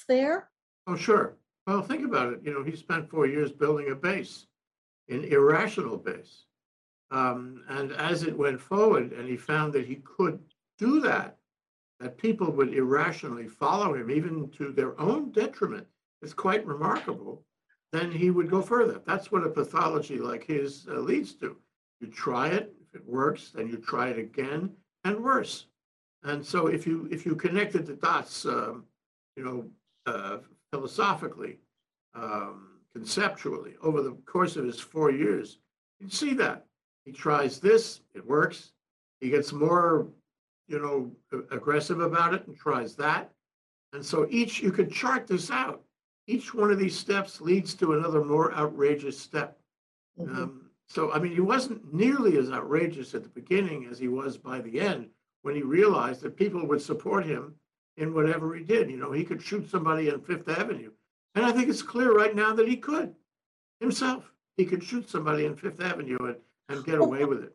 there? 0.08 0.49
Oh, 0.87 0.97
sure. 0.97 1.37
Well, 1.66 1.82
think 1.82 2.04
about 2.04 2.32
it. 2.32 2.40
You 2.44 2.52
know, 2.52 2.64
he 2.64 2.76
spent 2.76 3.11
four 3.11 3.26
years 3.26 3.52
building 3.52 3.90
a 3.90 3.94
base, 3.94 4.47
an 5.08 5.25
irrational 5.25 5.97
base. 5.97 6.44
Um, 7.11 7.64
and 7.68 7.92
as 7.92 8.23
it 8.23 8.37
went 8.37 8.61
forward 8.61 9.12
and 9.12 9.28
he 9.28 9.37
found 9.37 9.73
that 9.73 9.87
he 9.87 9.97
could 9.97 10.38
do 10.78 11.00
that, 11.00 11.38
that 12.00 12.18
people 12.18 12.52
would 12.52 12.74
irrationally 12.74 13.48
follow 13.48 13.94
him, 13.94 14.10
even 14.10 14.50
to 14.50 14.72
their 14.72 14.98
own 15.00 15.32
detriment, 15.32 15.86
it's 16.22 16.34
quite 16.34 16.66
remarkable, 16.66 17.44
then 17.92 18.10
he 18.10 18.30
would 18.30 18.50
go 18.50 18.62
further. 18.62 19.00
That's 19.06 19.32
what 19.32 19.46
a 19.46 19.50
pathology 19.50 20.18
like 20.18 20.44
his 20.44 20.86
uh, 20.88 21.00
leads 21.00 21.34
to. 21.34 21.56
You 22.00 22.08
try 22.08 22.48
it, 22.48 22.72
if 22.80 22.94
it 22.94 23.06
works, 23.06 23.50
then 23.54 23.68
you 23.68 23.78
try 23.78 24.08
it 24.08 24.18
again 24.18 24.70
and 25.04 25.22
worse. 25.22 25.66
And 26.24 26.44
so 26.44 26.66
if 26.66 26.86
you 26.86 27.08
if 27.10 27.24
you 27.24 27.34
connected 27.34 27.86
the 27.86 27.94
dots, 27.94 28.44
um, 28.44 28.84
you 29.36 29.44
know, 29.44 29.66
uh, 30.06 30.38
philosophically, 30.72 31.58
um, 32.14 32.80
conceptually, 32.92 33.74
over 33.82 34.02
the 34.02 34.12
course 34.26 34.56
of 34.56 34.64
his 34.64 34.80
four 34.80 35.10
years, 35.10 35.58
you 36.00 36.08
see 36.08 36.34
that 36.34 36.66
he 37.04 37.12
tries 37.12 37.60
this, 37.60 38.00
it 38.14 38.26
works. 38.26 38.72
He 39.20 39.30
gets 39.30 39.52
more 39.52 40.08
you 40.68 40.78
know, 40.78 41.40
aggressive 41.50 42.00
about 42.00 42.34
it 42.34 42.46
and 42.46 42.56
tries 42.56 42.94
that. 42.96 43.32
And 43.92 44.04
so 44.04 44.26
each, 44.30 44.60
you 44.60 44.70
could 44.70 44.92
chart 44.92 45.26
this 45.26 45.50
out. 45.50 45.82
Each 46.26 46.54
one 46.54 46.70
of 46.70 46.78
these 46.78 46.96
steps 46.96 47.40
leads 47.40 47.75
to 47.75 47.94
another 47.94 48.22
more 48.22 48.54
outrageous 48.54 49.18
step. 49.18 49.58
Mm-hmm. 50.20 50.42
Um, 50.42 50.70
so, 50.87 51.10
I 51.12 51.18
mean, 51.18 51.32
he 51.32 51.40
wasn't 51.40 51.92
nearly 51.92 52.37
as 52.37 52.50
outrageous 52.50 53.14
at 53.14 53.22
the 53.22 53.28
beginning 53.30 53.87
as 53.90 53.98
he 53.98 54.08
was 54.08 54.37
by 54.37 54.60
the 54.60 54.78
end 54.80 55.08
when 55.42 55.54
he 55.54 55.62
realized 55.62 56.20
that 56.22 56.37
people 56.37 56.66
would 56.66 56.82
support 56.82 57.25
him 57.25 57.54
in 57.96 58.14
whatever 58.14 58.54
he 58.54 58.62
did. 58.62 58.90
You 58.90 58.98
know, 58.98 59.12
he 59.12 59.25
could 59.25 59.42
shoot 59.42 59.70
somebody 59.70 60.10
on 60.10 60.20
Fifth 60.20 60.48
Avenue. 60.48 60.90
And 61.34 61.46
I 61.46 61.52
think 61.52 61.68
it's 61.68 61.82
clear 61.82 62.14
right 62.14 62.34
now 62.34 62.52
that 62.54 62.68
he 62.68 62.76
could 62.76 63.14
himself. 63.80 64.30
He 64.56 64.66
could 64.66 64.82
shoot 64.82 65.08
somebody 65.08 65.46
on 65.46 65.56
Fifth 65.56 65.80
Avenue 65.80 66.18
and, 66.20 66.37
and 66.68 66.84
get 66.84 66.98
away 66.98 67.25
with 67.25 67.42
it 67.42 67.54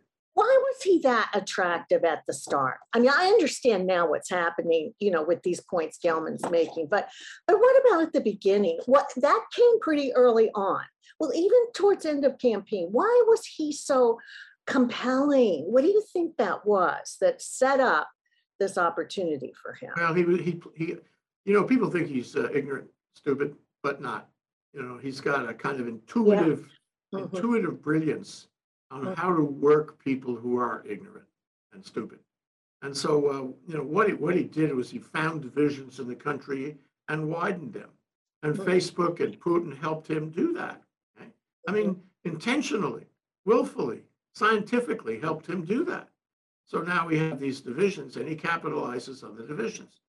was 0.74 0.84
he 0.84 1.00
that 1.00 1.30
attractive 1.34 2.04
at 2.04 2.24
the 2.28 2.34
start? 2.34 2.78
I 2.94 3.00
mean, 3.00 3.10
I 3.10 3.28
understand 3.28 3.86
now 3.86 4.08
what's 4.08 4.30
happening, 4.30 4.94
you 5.00 5.12
know, 5.12 5.24
with 5.24 5.42
these 5.44 5.62
points 5.62 6.00
Gellman's 6.04 6.50
making, 6.50 6.88
but 6.90 7.10
but 7.48 7.60
what 7.60 7.82
about 7.86 8.04
at 8.04 8.14
the 8.14 8.22
beginning? 8.22 8.80
What 8.86 9.12
that 9.18 9.46
came 9.56 9.80
pretty 9.80 10.14
early 10.14 10.50
on. 10.56 10.82
Well, 11.20 11.34
even 11.34 11.72
towards 11.74 12.06
end 12.06 12.26
of 12.26 12.38
campaign, 12.40 12.90
why 12.92 13.24
was 13.28 13.46
he 13.46 13.72
so 13.72 14.20
compelling? 14.66 15.66
What 15.68 15.82
do 15.82 15.88
you 15.88 16.04
think 16.12 16.38
that 16.38 16.66
was 16.66 17.18
that 17.22 17.42
set 17.42 17.80
up 17.80 18.10
this 18.60 18.78
opportunity 18.78 19.54
for 19.62 19.74
him? 19.74 19.92
Well, 19.96 20.14
he 20.14 20.24
he 20.38 20.62
he, 20.76 20.86
you 21.46 21.54
know, 21.54 21.64
people 21.64 21.90
think 21.90 22.08
he's 22.08 22.36
uh, 22.36 22.50
ignorant, 22.54 22.88
stupid, 23.16 23.56
but 23.84 24.02
not. 24.02 24.30
You 24.74 24.82
know, 24.82 24.98
he's 24.98 25.22
got 25.22 25.48
a 25.48 25.54
kind 25.54 25.80
of 25.80 25.88
intuitive, 25.88 26.68
yeah. 27.12 27.20
mm-hmm. 27.20 27.36
intuitive 27.36 27.82
brilliance 27.82 28.48
on 28.94 29.16
how 29.16 29.36
to 29.36 29.44
work 29.44 29.98
people 30.04 30.36
who 30.36 30.58
are 30.58 30.84
ignorant 30.88 31.26
and 31.74 31.84
stupid. 31.84 32.20
And 32.84 32.96
so, 32.96 33.30
uh, 33.30 33.42
you 33.68 33.78
know, 33.78 33.84
what 33.84 34.08
he, 34.08 34.14
what 34.14 34.36
he 34.36 34.44
did 34.44 34.74
was 34.74 34.92
he 34.92 35.00
found 35.00 35.42
divisions 35.42 36.00
in 36.00 36.08
the 36.08 36.16
country 36.16 36.78
and 37.10 37.30
widened 37.30 37.74
them. 37.74 37.90
And 38.44 38.56
Facebook 38.56 39.20
and 39.20 39.40
Putin 39.40 39.78
helped 39.80 40.10
him 40.10 40.30
do 40.30 40.54
that. 40.54 40.82
Okay? 41.18 41.30
I 41.68 41.72
mean, 41.72 42.02
intentionally, 42.26 43.06
willfully, 43.46 44.04
scientifically 44.34 45.20
helped 45.20 45.48
him 45.48 45.64
do 45.64 45.86
that. 45.86 46.10
So 46.66 46.82
now 46.82 47.08
we 47.08 47.18
have 47.20 47.40
these 47.40 47.62
divisions 47.62 48.18
and 48.18 48.28
he 48.28 48.36
capitalizes 48.36 49.24
on 49.24 49.36
the 49.36 49.44
divisions. 49.44 50.02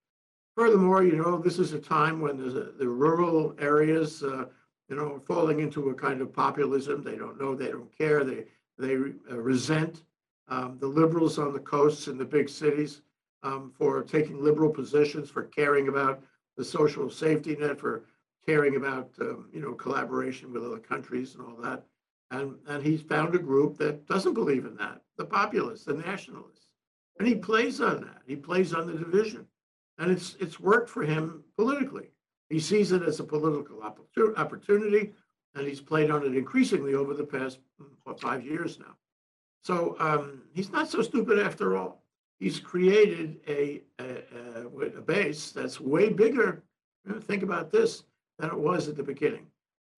Furthermore, 0.56 1.04
you 1.04 1.16
know, 1.16 1.38
this 1.38 1.58
is 1.58 1.72
a 1.72 1.78
time 1.78 2.20
when 2.20 2.36
the, 2.36 2.74
the 2.78 2.88
rural 2.88 3.54
areas, 3.58 4.22
uh, 4.22 4.46
you 4.88 4.96
know, 4.96 5.14
are 5.14 5.20
falling 5.20 5.60
into 5.60 5.90
a 5.90 5.94
kind 5.94 6.20
of 6.20 6.32
populism. 6.32 7.02
They 7.02 7.16
don't 7.16 7.40
know, 7.40 7.54
they 7.54 7.70
don't 7.70 7.96
care. 7.96 8.24
They 8.24 8.44
they 8.78 8.94
uh, 8.94 9.36
resent 9.36 10.02
um, 10.48 10.76
the 10.78 10.86
liberals 10.86 11.38
on 11.38 11.52
the 11.52 11.60
coasts 11.60 12.06
and 12.06 12.18
the 12.18 12.24
big 12.24 12.48
cities 12.48 13.02
um, 13.42 13.72
for 13.76 14.02
taking 14.02 14.42
liberal 14.42 14.70
positions, 14.70 15.30
for 15.30 15.44
caring 15.44 15.88
about 15.88 16.22
the 16.56 16.64
social 16.64 17.10
safety 17.10 17.56
net, 17.56 17.78
for 17.78 18.04
caring 18.44 18.76
about 18.76 19.10
um, 19.20 19.48
you 19.52 19.60
know 19.60 19.72
collaboration 19.72 20.52
with 20.52 20.64
other 20.64 20.78
countries 20.78 21.34
and 21.34 21.44
all 21.44 21.56
that. 21.62 21.84
And 22.30 22.56
and 22.68 22.82
he's 22.82 23.02
found 23.02 23.34
a 23.34 23.38
group 23.38 23.78
that 23.78 24.06
doesn't 24.06 24.34
believe 24.34 24.64
in 24.64 24.76
that, 24.76 25.02
the 25.16 25.24
populists, 25.24 25.84
the 25.84 25.94
nationalists, 25.94 26.68
and 27.18 27.28
he 27.28 27.34
plays 27.34 27.80
on 27.80 28.00
that. 28.02 28.22
He 28.26 28.36
plays 28.36 28.74
on 28.74 28.86
the 28.86 28.98
division, 28.98 29.46
and 29.98 30.10
it's 30.10 30.36
it's 30.40 30.60
worked 30.60 30.90
for 30.90 31.02
him 31.02 31.44
politically. 31.56 32.10
He 32.50 32.60
sees 32.60 32.92
it 32.92 33.02
as 33.02 33.20
a 33.20 33.24
political 33.24 33.82
opportunity 33.82 35.12
and 35.54 35.66
he's 35.66 35.80
played 35.80 36.10
on 36.10 36.24
it 36.24 36.36
increasingly 36.36 36.94
over 36.94 37.14
the 37.14 37.24
past 37.24 37.58
what, 38.04 38.20
five 38.20 38.44
years 38.44 38.78
now. 38.78 38.94
So 39.62 39.96
um, 39.98 40.42
he's 40.52 40.70
not 40.70 40.88
so 40.88 41.02
stupid 41.02 41.38
after 41.38 41.76
all. 41.76 42.02
He's 42.38 42.60
created 42.60 43.40
a, 43.48 43.82
a, 44.00 44.22
a, 44.62 44.86
a 44.98 45.00
base 45.00 45.52
that's 45.52 45.80
way 45.80 46.10
bigger. 46.10 46.62
Think 47.22 47.42
about 47.42 47.70
this 47.70 48.04
than 48.38 48.50
it 48.50 48.58
was 48.58 48.88
at 48.88 48.96
the 48.96 49.02
beginning, 49.02 49.46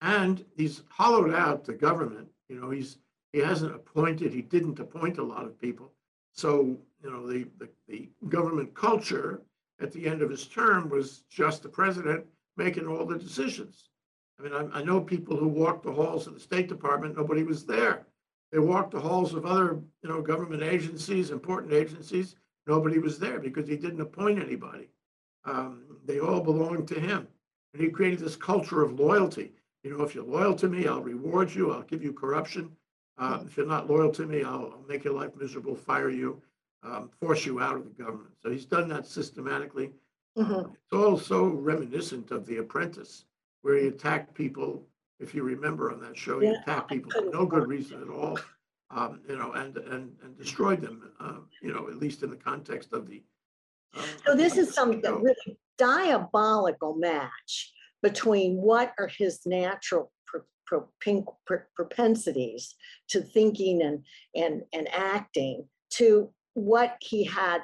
and 0.01 0.45
he's 0.55 0.83
hollowed 0.89 1.33
out 1.33 1.65
the 1.65 1.73
government. 1.73 2.27
You 2.49 2.59
know, 2.59 2.69
he's 2.69 2.97
he 3.33 3.39
hasn't 3.39 3.75
appointed. 3.75 4.33
He 4.33 4.41
didn't 4.41 4.79
appoint 4.79 5.17
a 5.17 5.23
lot 5.23 5.45
of 5.45 5.59
people. 5.59 5.91
So 6.33 6.77
you 7.03 7.11
know, 7.11 7.27
the, 7.27 7.47
the, 7.59 7.69
the 7.87 8.09
government 8.29 8.73
culture 8.73 9.41
at 9.81 9.91
the 9.91 10.07
end 10.07 10.21
of 10.21 10.29
his 10.29 10.47
term 10.47 10.89
was 10.89 11.23
just 11.29 11.63
the 11.63 11.69
president 11.69 12.25
making 12.55 12.87
all 12.87 13.05
the 13.05 13.17
decisions. 13.17 13.89
I 14.39 14.43
mean, 14.43 14.53
I, 14.53 14.79
I 14.79 14.83
know 14.83 15.01
people 15.01 15.35
who 15.35 15.47
walked 15.47 15.83
the 15.83 15.91
halls 15.91 16.27
of 16.27 16.33
the 16.33 16.39
State 16.39 16.67
Department, 16.67 17.17
nobody 17.17 17.43
was 17.43 17.65
there. 17.65 18.05
They 18.51 18.59
walked 18.59 18.91
the 18.91 18.99
halls 18.99 19.33
of 19.33 19.45
other, 19.45 19.79
you 20.03 20.09
know, 20.09 20.21
government 20.21 20.63
agencies, 20.63 21.31
important 21.31 21.73
agencies, 21.73 22.35
nobody 22.65 22.99
was 22.99 23.19
there 23.19 23.39
because 23.39 23.67
he 23.67 23.75
didn't 23.75 24.01
appoint 24.01 24.41
anybody. 24.41 24.89
Um, 25.45 25.83
they 26.05 26.19
all 26.19 26.41
belonged 26.41 26.87
to 26.89 26.99
him. 26.99 27.27
And 27.73 27.81
he 27.81 27.89
created 27.89 28.19
this 28.19 28.35
culture 28.35 28.83
of 28.83 28.99
loyalty. 28.99 29.51
You 29.83 29.97
know, 29.97 30.03
if 30.03 30.15
you're 30.15 30.23
loyal 30.23 30.55
to 30.55 30.67
me, 30.67 30.87
I'll 30.87 31.01
reward 31.01 31.53
you, 31.53 31.71
I'll 31.71 31.83
give 31.83 32.03
you 32.03 32.13
corruption. 32.13 32.71
Uh, 33.17 33.39
if 33.45 33.57
you're 33.57 33.65
not 33.65 33.89
loyal 33.89 34.11
to 34.11 34.25
me, 34.25 34.43
I'll, 34.43 34.73
I'll 34.73 34.85
make 34.87 35.03
your 35.03 35.13
life 35.13 35.31
miserable, 35.35 35.75
fire 35.75 36.09
you, 36.09 36.41
um, 36.83 37.09
force 37.19 37.45
you 37.45 37.59
out 37.59 37.75
of 37.75 37.83
the 37.83 38.03
government. 38.03 38.33
So 38.41 38.51
he's 38.51 38.65
done 38.65 38.87
that 38.89 39.07
systematically. 39.07 39.91
Mm-hmm. 40.37 40.53
Uh, 40.53 40.59
it's 40.61 40.93
all 40.93 41.17
so 41.17 41.45
reminiscent 41.45 42.31
of 42.31 42.45
The 42.45 42.57
Apprentice 42.57 43.25
where 43.67 43.75
he 43.75 43.87
attacked 43.87 44.33
people. 44.33 44.87
If 45.19 45.35
you 45.35 45.43
remember 45.43 45.91
on 45.91 45.99
that 45.99 46.17
show, 46.17 46.39
he 46.39 46.47
attacked 46.47 46.89
people 46.89 47.11
for 47.11 47.29
no 47.29 47.45
good 47.45 47.67
reason 47.67 48.01
at 48.01 48.07
all, 48.07 48.39
um, 48.91 49.19
you 49.27 49.37
know, 49.37 49.51
and 49.51 49.75
and 49.75 50.15
and 50.23 50.37
destroyed 50.37 50.79
them. 50.79 51.11
Uh, 51.19 51.39
you 51.61 51.73
know, 51.73 51.89
at 51.89 51.97
least 51.97 52.23
in 52.23 52.29
the 52.29 52.37
context 52.37 52.93
of 52.93 53.09
the. 53.09 53.21
Uh, 53.93 54.03
so 54.25 54.35
this 54.35 54.57
is 54.57 54.73
some 54.73 55.01
really 55.01 55.57
diabolical 55.77 56.95
match 56.95 57.73
between 58.01 58.55
what 58.55 58.93
are 58.97 59.09
his 59.17 59.41
natural 59.45 60.13
propensities 61.75 62.75
to 63.09 63.21
thinking 63.21 63.81
and 63.81 64.05
and 64.33 64.61
and 64.71 64.87
acting 64.93 65.67
to 65.89 66.31
what 66.53 66.95
he 67.01 67.25
had 67.25 67.63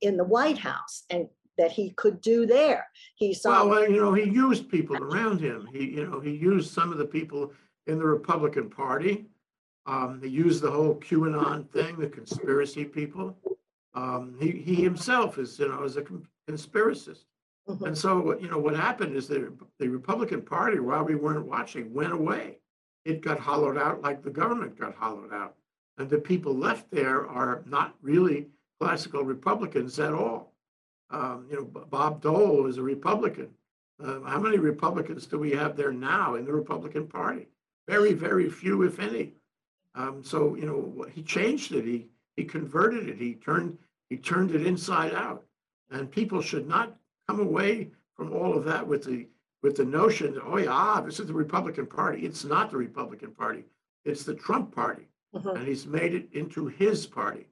in 0.00 0.16
the 0.16 0.24
White 0.24 0.58
House 0.58 1.04
and 1.10 1.28
that 1.58 1.72
he 1.72 1.90
could 1.90 2.20
do 2.20 2.46
there. 2.46 2.86
He 3.16 3.32
saw. 3.34 3.66
Well, 3.66 3.88
you 3.88 4.00
know, 4.00 4.12
he 4.14 4.24
used 4.24 4.68
people 4.68 4.96
around 4.96 5.40
him. 5.40 5.68
He, 5.72 5.84
you 5.90 6.06
know, 6.06 6.20
he 6.20 6.30
used 6.32 6.72
some 6.72 6.92
of 6.92 6.98
the 6.98 7.04
people 7.06 7.52
in 7.86 7.98
the 7.98 8.06
Republican 8.06 8.70
Party 8.70 9.26
Um, 9.86 10.18
he 10.22 10.28
used 10.30 10.62
the 10.62 10.70
whole 10.70 10.94
QAnon 10.94 11.68
thing, 11.70 11.96
the 11.98 12.08
conspiracy 12.08 12.86
people. 12.86 13.36
Um, 13.92 14.34
he, 14.40 14.50
he 14.52 14.76
himself 14.76 15.36
is, 15.36 15.58
you 15.58 15.68
know, 15.68 15.82
is 15.84 15.98
a 15.98 16.02
con- 16.02 16.26
conspiracist. 16.48 17.26
Mhm. 17.68 17.88
And 17.88 17.98
so, 17.98 18.18
what- 18.20 18.40
you 18.40 18.48
know, 18.48 18.58
what 18.58 18.74
happened 18.74 19.14
is 19.14 19.28
the, 19.28 19.52
the 19.78 19.88
Republican 19.88 20.40
Party, 20.40 20.78
while 20.80 21.04
we 21.04 21.16
weren't 21.16 21.44
watching, 21.46 21.92
went 21.92 22.14
away. 22.14 22.60
It 23.04 23.20
got 23.20 23.38
hollowed 23.38 23.76
out 23.76 24.00
like 24.00 24.22
the 24.22 24.30
government 24.30 24.78
got 24.78 24.94
hollowed 24.94 25.34
out. 25.34 25.54
And 25.98 26.08
the 26.08 26.18
people 26.18 26.54
left 26.56 26.90
there 26.90 27.26
are 27.28 27.62
not 27.66 27.94
really 28.00 28.48
classical 28.80 29.22
Republicans 29.22 30.00
at 30.00 30.14
all. 30.14 30.53
Um, 31.10 31.46
you 31.50 31.56
know, 31.56 31.64
Bob 31.64 32.20
Dole 32.20 32.66
is 32.66 32.78
a 32.78 32.82
Republican. 32.82 33.48
Uh, 34.02 34.20
how 34.22 34.40
many 34.40 34.58
Republicans 34.58 35.26
do 35.26 35.38
we 35.38 35.52
have 35.52 35.76
there 35.76 35.92
now 35.92 36.34
in 36.34 36.44
the 36.44 36.52
Republican 36.52 37.06
Party? 37.06 37.46
Very, 37.86 38.12
very 38.12 38.50
few, 38.50 38.82
if 38.82 38.98
any. 38.98 39.34
Um, 39.94 40.24
so, 40.24 40.56
you 40.56 40.66
know, 40.66 41.06
he 41.12 41.22
changed 41.22 41.72
it. 41.72 41.84
He, 41.84 42.08
he 42.36 42.44
converted 42.44 43.08
it. 43.08 43.16
He 43.16 43.34
turned, 43.34 43.78
he 44.10 44.16
turned 44.16 44.50
it 44.50 44.66
inside 44.66 45.14
out. 45.14 45.44
And 45.90 46.10
people 46.10 46.40
should 46.40 46.66
not 46.66 46.96
come 47.28 47.38
away 47.40 47.90
from 48.16 48.32
all 48.32 48.56
of 48.56 48.64
that 48.64 48.86
with 48.86 49.04
the, 49.04 49.28
with 49.62 49.76
the 49.76 49.84
notion 49.84 50.34
that, 50.34 50.42
oh 50.44 50.56
yeah, 50.58 50.70
ah, 50.70 51.00
this 51.00 51.20
is 51.20 51.26
the 51.26 51.34
Republican 51.34 51.86
Party. 51.86 52.26
It's 52.26 52.44
not 52.44 52.70
the 52.70 52.76
Republican 52.76 53.30
Party. 53.30 53.64
It's 54.04 54.24
the 54.24 54.34
Trump 54.34 54.74
Party. 54.74 55.08
Mhm. 55.34 55.56
And 55.56 55.66
he's 55.66 55.86
made 55.86 56.14
it 56.14 56.28
into 56.32 56.66
his 56.66 57.06
party. 57.06 57.46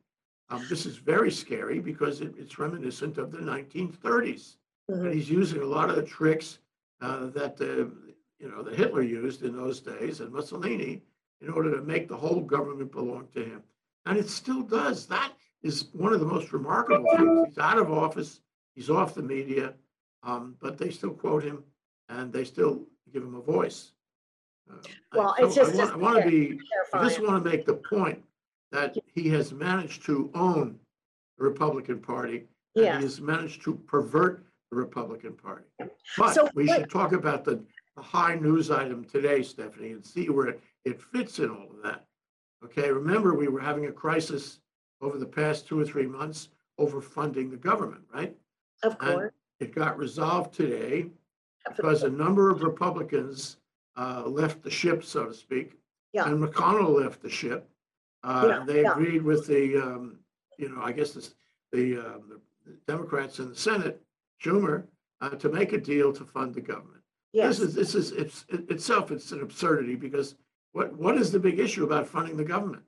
Um, 0.50 0.64
this 0.68 0.86
is 0.86 0.96
very 0.96 1.30
scary 1.30 1.78
because 1.80 2.20
it, 2.20 2.34
it's 2.38 2.58
reminiscent 2.58 3.18
of 3.18 3.30
the 3.30 3.38
1930s. 3.38 4.56
And 4.88 5.02
Mhm. 5.06 5.14
he's 5.14 5.30
using 5.30 5.62
a 5.62 5.66
lot 5.66 5.88
of 5.88 5.96
the 5.96 6.02
tricks 6.02 6.58
uh, 7.00 7.26
that 7.26 7.56
the, 7.56 7.90
you 8.38 8.48
know, 8.48 8.62
that 8.62 8.74
Hitler 8.76 9.02
used 9.02 9.42
in 9.42 9.56
those 9.56 9.80
days 9.80 10.20
and 10.20 10.32
Mussolini 10.32 11.02
in 11.40 11.48
order 11.50 11.74
to 11.74 11.82
make 11.82 12.06
the 12.08 12.16
whole 12.16 12.40
government 12.40 12.92
belong 12.92 13.26
to 13.34 13.42
him. 13.44 13.62
And 14.06 14.18
it 14.18 14.28
still 14.28 14.62
does. 14.62 15.06
That 15.06 15.32
is 15.62 15.86
one 15.94 16.12
of 16.12 16.20
the 16.20 16.26
most 16.26 16.52
remarkable 16.52 17.04
things. 17.16 17.48
He's 17.48 17.58
out 17.58 17.78
of 17.78 17.90
office. 17.90 18.40
He's 18.74 18.90
off 18.90 19.14
the 19.14 19.22
media, 19.22 19.74
um, 20.22 20.56
but 20.60 20.78
they 20.78 20.90
still 20.90 21.12
quote 21.14 21.42
him 21.42 21.64
and 22.08 22.32
they 22.32 22.44
still 22.44 22.86
give 23.12 23.22
him 23.22 23.34
a 23.34 23.40
voice. 23.40 23.92
Uh, 24.70 24.74
I- 25.12 25.16
Well, 25.16 25.34
it's 25.38 25.54
so 25.54 25.62
I 25.62 25.64
just- 25.64 25.76
want- 25.78 25.92
I 25.92 25.96
want 25.96 26.22
to 26.24 26.30
be, 26.30 26.60
I 26.92 27.02
just 27.08 27.20
want 27.20 27.42
to 27.44 27.50
make 27.50 27.64
the 27.66 27.74
point 27.74 28.22
that 28.72 28.96
he 29.14 29.28
has 29.28 29.52
managed 29.52 30.04
to 30.06 30.30
own 30.34 30.78
the 31.38 31.44
Republican 31.44 32.00
Party. 32.00 32.44
and. 32.74 32.84
He 32.98 33.02
has 33.04 33.20
managed 33.20 33.62
to 33.62 33.74
pervert 33.86 34.44
the 34.70 34.76
Republican 34.76 35.34
Party. 35.34 35.64
So 35.80 35.88
But 36.18 36.54
we 36.54 36.66
what- 36.66 36.80
should 36.80 36.90
talk 36.90 37.12
about 37.12 37.44
the, 37.44 37.62
the 37.96 38.02
high 38.02 38.34
news 38.34 38.70
item 38.70 39.04
today, 39.04 39.42
Stephanie, 39.42 39.92
and 39.92 40.04
see 40.04 40.28
where 40.30 40.48
it, 40.48 40.60
it 40.84 41.00
fits 41.00 41.38
in 41.38 41.50
all 41.50 41.70
of 41.70 41.82
that. 41.84 42.06
Okay, 42.64 42.90
remember, 42.90 43.34
we 43.34 43.48
were 43.48 43.60
having 43.60 43.86
a 43.86 43.92
crisis 43.92 44.60
over 45.02 45.18
the 45.18 45.26
past 45.26 45.66
two 45.66 45.78
or 45.78 45.84
three 45.84 46.06
months 46.06 46.48
over 46.78 47.00
funding 47.02 47.50
the 47.50 47.56
government, 47.56 48.02
right? 48.14 48.34
Of 48.82 48.96
And 49.00 49.14
course. 49.14 49.32
It 49.60 49.74
got 49.74 49.96
resolved 49.98 50.54
today 50.54 51.06
because 51.68 52.02
a 52.02 52.10
number 52.10 52.50
of 52.50 52.62
Republicans 52.62 53.58
uh, 53.96 54.24
left 54.26 54.62
the 54.62 54.70
ship, 54.70 55.04
so 55.04 55.26
to 55.26 55.34
speak. 55.34 55.74
Yeah. 56.12 56.26
And 56.26 56.42
McConnell 56.42 57.00
left 57.00 57.20
the 57.22 57.28
ship. 57.30 57.68
Uh, 58.24 58.46
Yeah, 58.48 58.64
They 58.66 58.82
yeah. 58.82 58.92
agreed 58.92 59.22
with 59.22 59.46
the, 59.46 59.76
um, 59.76 60.18
you 60.58 60.68
know, 60.68 60.80
I 60.82 60.92
guess 60.92 61.12
this- 61.12 61.34
the 61.72 61.96
um, 61.98 62.40
the 62.64 62.72
Democrats 62.86 63.38
in 63.40 63.48
the 63.48 63.56
Senate, 63.56 64.00
Schumer, 64.42 64.86
uh, 65.20 65.30
to 65.30 65.48
make 65.48 65.72
a 65.72 65.78
deal 65.78 66.12
to 66.12 66.24
fund 66.24 66.54
the 66.54 66.60
government. 66.60 67.02
Yes. 67.32 67.58
This 67.58 67.68
is, 67.70 67.74
this 67.74 67.94
is, 67.96 68.12
it's, 68.12 68.44
it- 68.50 68.70
itself, 68.70 69.10
it's 69.10 69.32
an 69.32 69.40
absurdity 69.42 69.96
because 69.96 70.36
what, 70.72 70.92
what 70.96 71.16
is 71.16 71.32
the 71.32 71.40
big 71.40 71.58
issue 71.58 71.84
about 71.84 72.06
funding 72.06 72.36
the 72.36 72.44
government? 72.44 72.84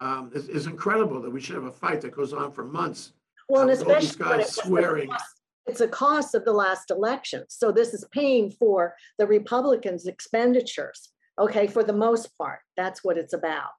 Um, 0.00 0.30
It's, 0.34 0.46
it's 0.48 0.66
incredible 0.66 1.20
that 1.20 1.30
we 1.30 1.40
should 1.40 1.56
have 1.56 1.64
a 1.64 1.72
fight 1.72 2.00
that 2.00 2.12
goes 2.12 2.32
on 2.32 2.50
for 2.52 2.64
months. 2.64 3.12
Well, 3.48 3.68
and 3.68 3.70
uh, 3.70 3.84
all 3.84 4.00
these 4.00 4.10
especially 4.10 4.24
when 4.24 4.38
guys 4.38 4.40
it 4.40 4.46
was 4.46 4.54
the 4.56 4.62
swearing. 4.62 5.10
cost- 5.10 5.40
It's 5.66 5.80
a 5.82 5.88
cost 5.88 6.34
of 6.34 6.44
the 6.46 6.52
last 6.52 6.90
election. 6.90 7.44
So 7.48 7.70
this 7.72 7.92
is 7.92 8.04
paying 8.12 8.50
for 8.50 8.94
the 9.18 9.26
Republicans' 9.26 10.06
expenditures. 10.06 11.10
Okay, 11.40 11.66
for 11.66 11.82
the 11.82 11.94
most 11.94 12.36
part, 12.36 12.60
that's 12.76 13.02
what 13.02 13.16
it's 13.16 13.32
about. 13.32 13.70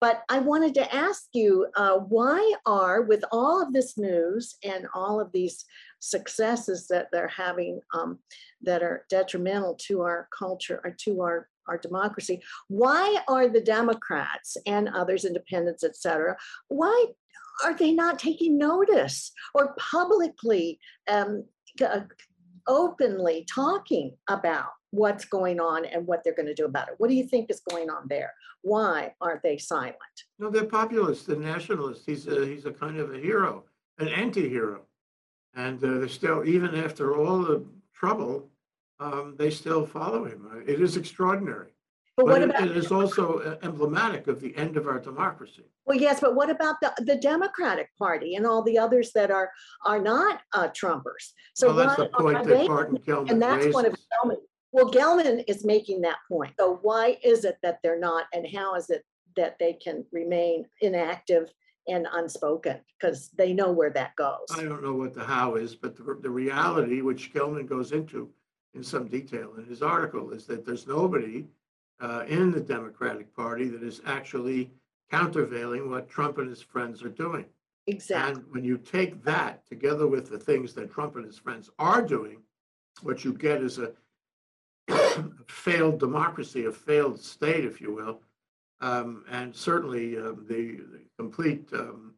But 0.00 0.22
I 0.30 0.38
wanted 0.38 0.72
to 0.76 0.94
ask 0.94 1.24
you, 1.34 1.66
uh, 1.76 1.98
why 1.98 2.54
are, 2.64 3.02
with 3.02 3.22
all 3.30 3.62
of 3.62 3.74
this 3.74 3.98
news 3.98 4.56
and 4.64 4.86
all 4.94 5.20
of 5.20 5.30
these 5.30 5.66
successes 5.98 6.88
that 6.88 7.08
they're 7.12 7.28
having 7.28 7.80
um, 7.92 8.18
that 8.62 8.82
are 8.82 9.04
detrimental 9.10 9.74
to 9.88 10.00
our 10.00 10.28
culture 10.36 10.80
or 10.82 10.96
to 11.04 11.20
our, 11.20 11.48
our 11.68 11.76
democracy, 11.76 12.40
why 12.68 13.18
are 13.28 13.48
the 13.48 13.60
Democrats 13.60 14.56
and 14.66 14.88
others, 14.88 15.26
independents, 15.26 15.84
et 15.84 15.96
cetera, 15.96 16.34
why 16.68 17.04
are 17.62 17.76
they 17.76 17.92
not 17.92 18.18
taking 18.18 18.56
notice 18.56 19.30
or 19.54 19.74
publicly 19.78 20.80
um, 21.06 21.44
uh, 21.84 22.00
openly 22.66 23.46
talking 23.52 24.16
about 24.28 24.70
what's 24.90 25.24
going 25.24 25.60
on 25.60 25.84
and 25.84 26.06
what 26.06 26.22
they're 26.24 26.34
going 26.34 26.46
to 26.46 26.54
do 26.54 26.64
about 26.64 26.88
it 26.88 26.94
what 26.98 27.08
do 27.08 27.14
you 27.14 27.24
think 27.24 27.50
is 27.50 27.60
going 27.70 27.88
on 27.90 28.02
there 28.08 28.32
why 28.62 29.14
aren't 29.20 29.42
they 29.42 29.56
silent 29.56 29.96
No, 30.38 30.50
they're 30.50 30.64
populists, 30.64 31.24
they're 31.26 31.36
nationalists. 31.36 32.04
He's 32.04 32.26
a, 32.26 32.44
he's 32.46 32.66
a 32.66 32.72
kind 32.72 32.98
of 32.98 33.14
a 33.14 33.18
hero, 33.18 33.64
an 33.98 34.08
anti-hero. 34.08 34.80
And 35.54 35.82
uh, 35.82 35.98
they're 35.98 36.08
still, 36.08 36.46
even 36.46 36.74
after 36.74 37.16
all 37.16 37.38
the 37.40 37.64
trouble, 37.94 38.48
um, 39.00 39.34
they 39.38 39.50
still 39.50 39.84
follow 39.86 40.24
him. 40.24 40.46
Uh, 40.52 40.58
It 40.72 40.80
is 40.80 40.96
extraordinary. 40.96 41.70
but 42.16 42.26
what 42.26 42.32
But 42.34 42.42
it- 42.42 42.50
about 42.50 42.68
it 42.70 42.76
is 42.76 42.92
also 42.92 43.24
uh, 43.38 43.56
emblematic 43.62 44.26
of 44.26 44.40
the 44.40 44.54
end 44.56 44.76
of 44.76 44.86
our 44.86 44.98
democracy. 45.10 45.64
well 45.86 45.98
yes 46.06 46.20
but 46.24 46.32
what 46.38 46.50
about 46.56 46.76
the, 46.82 46.90
the 47.10 47.16
democratic 47.32 47.88
party 48.04 48.30
and 48.36 48.44
all 48.46 48.62
the 48.70 48.78
others 48.84 49.08
that 49.18 49.30
are 49.38 49.48
are 49.90 50.00
not 50.12 50.34
uh, 50.58 50.68
trumpers 50.80 51.24
so 51.54 51.64
Well, 51.68 51.76
that's 51.80 51.96
the 51.96 52.08
point 52.24 52.44
that 52.48 52.66
Barton 52.72 52.98
Gellman 53.06 53.30
and 53.30 53.40
that's 53.46 53.68
one 53.78 53.86
of 53.86 53.94
raises. 53.94 54.46
Well, 54.72 54.90
Gellman 54.90 55.44
is 55.48 55.64
making 55.64 56.00
that 56.02 56.18
point. 56.28 56.52
So 56.58 56.78
why 56.82 57.18
is 57.24 57.44
it 57.44 57.58
that 57.62 57.80
they're 57.82 57.98
not, 57.98 58.26
and 58.32 58.46
how 58.54 58.74
is 58.74 58.90
it 58.90 59.04
that 59.36 59.56
they 59.58 59.72
can 59.72 60.04
remain 60.12 60.66
inactive 60.80 61.52
and 61.88 62.06
unspoken? 62.12 62.80
Because 62.98 63.30
they 63.30 63.52
know 63.52 63.72
where 63.72 63.90
that 63.90 64.14
goes. 64.16 64.46
I 64.52 64.62
don't 64.62 64.82
know 64.82 64.94
what 64.94 65.14
the 65.14 65.24
how 65.24 65.56
is, 65.56 65.74
but 65.74 65.96
the, 65.96 66.18
the 66.20 66.30
reality, 66.30 67.00
which 67.00 67.32
Gellman 67.34 67.68
goes 67.68 67.92
into 67.92 68.30
in 68.74 68.84
some 68.84 69.08
detail 69.08 69.54
in 69.58 69.64
his 69.64 69.82
article, 69.82 70.30
is 70.30 70.46
that 70.46 70.64
there's 70.64 70.86
nobody 70.86 71.46
uh, 72.00 72.24
in 72.28 72.52
the 72.52 72.60
Democratic 72.60 73.34
Party 73.34 73.68
that 73.68 73.82
is 73.82 74.00
actually 74.06 74.70
countervailing 75.10 75.90
what 75.90 76.08
Trump 76.08 76.38
and 76.38 76.48
his 76.48 76.62
friends 76.62 77.02
are 77.02 77.08
doing. 77.08 77.44
Exactly. 77.88 78.34
And 78.34 78.44
when 78.52 78.64
you 78.64 78.78
take 78.78 79.22
that 79.24 79.66
together 79.66 80.06
with 80.06 80.30
the 80.30 80.38
things 80.38 80.74
that 80.74 80.92
Trump 80.92 81.16
and 81.16 81.24
his 81.24 81.38
friends 81.38 81.70
are 81.78 82.02
doing, 82.02 82.38
what 83.02 83.24
you 83.24 83.32
get 83.32 83.62
is 83.62 83.78
a 83.78 83.92
failed 85.48 85.98
democracy, 86.00 86.64
a 86.66 86.72
failed 86.72 87.20
state, 87.20 87.64
if 87.64 87.80
you 87.80 87.94
will, 87.94 88.20
um, 88.80 89.24
and 89.30 89.54
certainly 89.54 90.16
um, 90.18 90.44
the, 90.48 90.76
the 90.92 91.00
complete 91.18 91.68
um, 91.72 92.14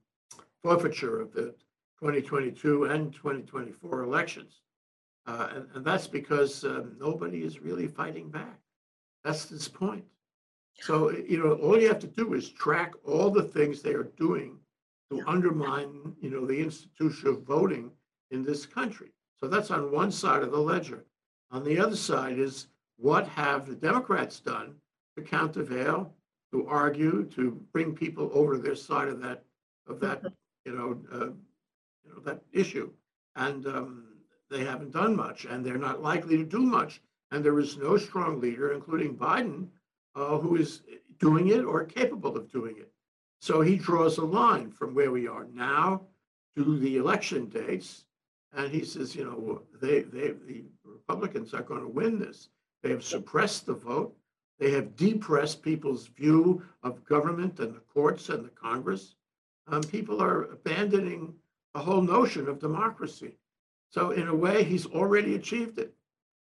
forfeiture 0.63 1.21
of 1.21 1.33
the 1.33 1.55
2022 2.01 2.85
and 2.85 3.13
2024 3.13 4.03
elections. 4.03 4.61
Uh, 5.27 5.49
and, 5.55 5.67
and 5.75 5.85
that's 5.85 6.07
because 6.09 6.65
um, 6.65 6.97
nobody 6.99 7.43
is 7.45 7.61
really 7.61 7.87
fighting 7.87 8.29
back. 8.29 8.59
That's 9.25 9.49
his 9.49 9.69
point. 9.69 10.05
So, 10.81 11.11
you 11.11 11.39
know, 11.39 11.53
all 11.55 11.81
you 11.81 11.87
have 11.89 12.01
to 12.01 12.07
do 12.09 12.35
is 12.35 12.51
track 12.51 12.93
all 13.05 13.31
the 13.31 13.43
things 13.43 13.83
they 13.83 13.93
are 13.95 14.11
doing 14.17 14.59
to 15.11 15.19
Yeah. 15.19 15.25
undermine, 15.27 16.17
you 16.21 16.31
know, 16.31 16.45
the 16.47 16.59
institution 16.59 17.29
of 17.29 17.43
voting 17.43 17.93
in 18.31 18.43
this 18.43 18.67
country. 18.67 19.13
So 19.39 19.49
that's 19.49 19.71
on 19.71 19.93
one 19.93 20.11
side 20.11 20.43
of 20.43 20.51
the 20.51 20.59
ledger. 20.59 21.05
On 21.51 21.63
the 21.63 21.79
other 21.79 21.97
side 21.97 22.39
is 22.39 22.69
what 23.03 23.27
have 23.27 23.67
the 23.67 23.75
Democrats 23.75 24.39
done 24.39 24.77
to 25.17 25.23
countervail, 25.23 26.15
to 26.53 26.67
argue, 26.69 27.25
to 27.35 27.61
bring 27.73 27.95
people 27.95 28.31
over 28.33 28.55
to 28.55 28.63
their 28.63 28.77
side 28.77 29.09
of 29.09 29.21
that, 29.21 29.43
of 29.89 29.99
that, 30.01 30.23
you 30.65 30.73
know, 30.73 31.01
uh, 31.13 31.27
you 32.05 32.15
know, 32.15 32.21
that 32.25 32.41
issue. 32.53 32.91
And 33.35 33.67
um, 33.67 34.05
they 34.51 34.65
haven't 34.65 34.93
done 34.93 35.17
much, 35.17 35.47
and 35.47 35.67
they're 35.67 35.79
not 35.79 36.01
likely 36.01 36.37
to 36.37 36.45
do 36.45 36.61
much. 36.61 37.03
And 37.33 37.45
there 37.45 37.59
is 37.59 37.77
no 37.77 37.97
strong 37.97 38.41
leader, 38.41 38.73
including 38.73 39.17
Biden, 39.17 39.67
uh, 40.15 40.39
who 40.39 40.57
is 40.57 40.83
doing 41.19 41.49
it 41.49 41.65
or 41.65 41.85
capable 41.85 42.37
of 42.37 42.53
doing 42.53 42.77
it. 42.79 42.93
So 43.41 43.63
he 43.63 43.77
draws 43.77 44.19
a 44.19 44.25
line 44.25 44.71
from 44.71 44.95
where 44.95 45.11
we 45.11 45.27
are 45.27 45.47
now 45.53 46.03
to 46.57 46.79
the 46.79 46.99
election 46.99 47.47
dates. 47.47 48.05
And 48.53 48.71
he 48.71 48.85
says, 48.85 49.17
you 49.17 49.25
know, 49.25 49.63
they, 49.81 50.03
they, 50.03 50.33
the 50.47 50.65
Republicans 50.85 51.53
are 51.55 51.63
going 51.63 51.81
to 51.81 51.89
win 51.89 52.21
this. 52.21 52.51
They 52.83 52.91
have 52.91 53.05
suppressed 53.05 53.67
the 53.67 53.75
vote. 53.75 54.17
They 54.59 54.71
have 54.73 54.97
depressed 54.97 55.63
people's 55.63 56.07
view 56.07 56.63
of 56.83 57.05
government 57.05 57.59
and 57.61 57.75
the 57.75 57.81
courts 57.81 58.29
and 58.29 58.45
the 58.45 58.51
Congress. 58.51 59.15
Um, 59.69 59.83
people 59.83 60.23
are 60.23 60.45
abandoning 60.45 61.35
the 61.75 61.81
whole 61.81 62.03
notion 62.03 62.49
of 62.49 62.59
democracy. 62.59 63.33
So 63.91 64.11
in 64.11 64.29
a 64.29 64.35
way, 64.35 64.65
he's 64.65 64.87
already 64.87 65.35
achieved 65.35 65.79
it. 65.79 65.95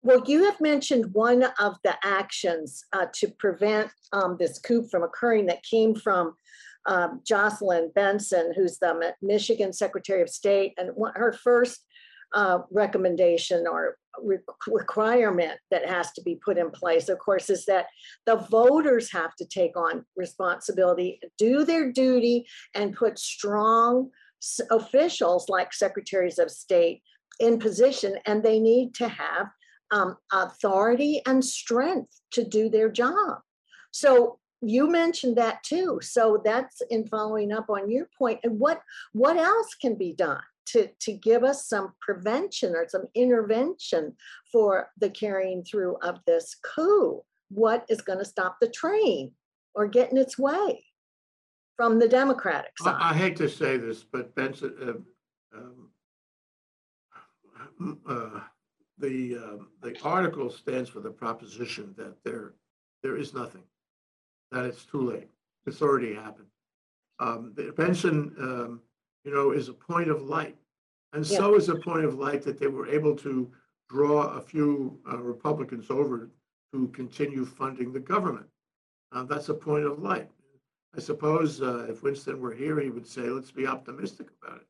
Well, 0.03 0.23
you 0.27 0.45
have 0.45 0.61
mentioned 0.61 1.15
one 1.15 1.45
of 1.61 1.77
the 1.85 1.95
actions 2.05 2.85
uh, 2.93 3.07
to 3.15 3.29
prevent 3.39 3.91
um, 4.13 4.37
this 4.39 4.59
coup 4.59 4.83
from 4.83 5.05
occurring 5.05 5.47
that 5.47 5.63
came 5.63 5.95
from 5.95 6.35
um, 6.87 7.21
Jocelyn 7.25 7.93
Benson, 7.95 8.53
who's 8.57 8.79
the 8.79 9.15
Michigan 9.23 9.73
Secretary 9.73 10.21
of 10.21 10.29
State, 10.29 10.75
and 10.77 10.91
her 11.15 11.33
first 11.33 11.87
uh, 12.35 12.61
recommendation 12.71 13.67
or 13.71 13.97
re- 14.23 14.39
requirement 14.67 15.59
that 15.71 15.89
has 15.89 16.13
to 16.13 16.23
be 16.23 16.37
put 16.45 16.59
in 16.59 16.71
place, 16.71 17.09
of 17.09 17.19
course, 17.19 17.51
is 17.51 17.65
that 17.67 17.87
the 18.27 18.37
voters 18.37 19.11
have 19.13 19.35
to 19.37 19.45
take 19.45 19.77
on 19.77 20.05
responsibility, 20.17 21.21
do 21.39 21.65
their 21.65 21.93
duty, 21.93 22.47
and 22.75 22.97
put 22.97 23.19
strong 23.19 24.11
officials 24.71 25.49
like 25.49 25.73
secretaries 25.73 26.39
of 26.39 26.51
state 26.51 27.03
in 27.41 27.59
position, 27.59 28.17
and 28.27 28.43
they 28.43 28.59
need 28.59 28.95
to 28.95 29.09
have 29.09 29.47
um, 29.91 30.17
authority 30.33 31.23
and 31.27 31.45
strength 31.45 32.21
to 32.33 32.45
do 32.45 32.69
their 32.69 32.91
job. 32.91 33.39
So 33.91 34.39
you 34.63 34.89
mentioned 34.89 35.37
that 35.37 35.63
too. 35.65 35.99
So 36.03 36.41
that's 36.45 36.81
in 36.91 37.07
following 37.09 37.53
up 37.53 37.69
on 37.69 37.91
your 37.91 38.09
point. 38.17 38.41
And 38.43 38.59
what 38.59 38.81
what 39.13 39.37
else 39.37 39.75
can 39.75 39.97
be 39.97 40.15
done 40.15 40.43
to 40.67 40.89
to 41.01 41.13
give 41.13 41.45
us 41.45 41.69
some 41.69 41.93
prevention 42.01 42.75
or 42.75 42.87
some 42.89 43.07
intervention 43.15 44.15
for 44.51 44.91
the 44.99 45.11
carrying 45.11 45.65
through 45.65 45.97
of 46.03 46.19
this 46.27 46.57
coup? 46.75 47.23
What 47.49 47.85
is 47.89 48.01
going 48.01 48.19
to 48.19 48.25
stop 48.25 48.57
the 48.61 48.69
train 48.69 49.33
or 49.75 49.87
get 49.87 50.11
in 50.11 50.19
its 50.19 50.39
way 50.39 50.85
from 51.77 51.99
the 51.99 52.09
Democratic 52.09 52.71
I, 52.85 53.11
I 53.11 53.15
hate 53.15 53.37
to 53.37 53.49
say 53.49 53.77
this, 53.77 54.05
but 54.05 54.35
Benson, 54.35 55.03
uh, 55.55 55.59
um, 55.59 55.91
uh, 58.07 58.41
the, 58.99 59.37
um, 59.37 59.69
the 59.83 59.97
article 60.05 60.51
stands 60.51 60.89
for 60.89 61.01
the 61.01 61.11
proposition 61.11 61.95
that 61.97 62.15
there, 62.25 62.55
there 63.03 63.17
is 63.17 63.35
nothing, 63.35 63.65
that 64.51 64.65
it's 64.65 64.85
too 64.85 65.11
late. 65.11 65.29
It's 65.67 65.83
already 65.83 66.15
happened. 66.15 66.49
Um, 67.19 67.53
the 67.57 67.73
Benson, 67.73 68.35
um, 68.39 68.81
you 69.25 69.35
know, 69.35 69.53
is 69.53 69.69
a 69.69 69.73
point 69.73 70.11
of 70.11 70.23
light. 70.23 70.57
And 71.13 71.27
so 71.27 71.55
is 71.57 71.69
a 71.69 71.77
point 71.77 72.05
of 72.05 72.19
light 72.19 72.43
that 72.43 72.59
they 72.59 72.67
were 72.69 72.89
able 72.89 73.15
to 73.17 73.51
draw 73.89 74.29
a 74.37 74.41
few 74.41 74.99
uh, 75.11 75.19
Republicans 75.19 75.91
over 75.91 76.31
to 76.73 76.89
continue 76.89 77.45
funding 77.45 77.93
the 77.93 78.01
government. 78.01 78.47
Uh, 79.13 79.25
That's 79.25 79.51
a 79.51 79.55
point 79.55 79.85
of 79.85 79.99
light. 79.99 80.31
I 80.97 81.01
suppose 81.01 81.61
uh, 81.61 81.87
if 81.89 82.03
Winston 82.03 82.41
were 82.41 82.53
here, 82.55 82.81
he 82.81 82.91
would 82.91 83.07
say, 83.07 83.23
let's 83.23 83.51
be 83.51 83.67
optimistic 83.67 84.29
about 84.43 84.59
it. 84.59 84.67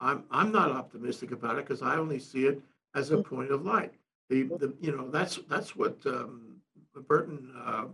I'm, 0.00 0.24
I'm 0.30 0.52
not 0.52 0.70
optimistic 0.70 1.32
about 1.32 1.58
it 1.58 1.64
because 1.66 1.82
I 1.82 1.96
only 1.96 2.18
see 2.18 2.46
it 2.46 2.60
as 2.94 3.10
a 3.10 3.22
point 3.22 3.50
of 3.50 3.64
light. 3.64 3.94
The, 4.28 4.44
the, 4.44 4.74
you 4.80 4.94
know, 4.94 5.08
that's, 5.10 5.38
that's 5.48 5.74
what 5.76 5.96
um, 6.06 6.56
Burton, 7.08 7.52
uh, 7.64 7.86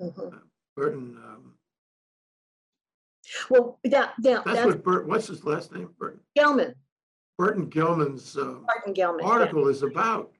Mhm. 0.00 0.42
Burton, 0.76 1.16
um, 1.24 1.54
Well, 3.50 3.78
that, 3.84 4.14
that, 4.18 4.44
that's 4.44 4.44
that's 4.44 4.66
what 4.66 4.84
Burt, 4.84 5.06
what's 5.06 5.26
his 5.26 5.44
last 5.44 5.72
name? 5.72 5.90
Burton, 5.98 6.20
Gellman, 6.38 6.74
Burton 7.38 7.66
Gilman's 7.70 8.36
uh, 8.36 8.56
Martin 8.64 8.94
Gellman. 8.94 9.20
yeah. 9.20 9.26
article 9.26 9.68
is 9.68 9.82
about. 9.82 10.32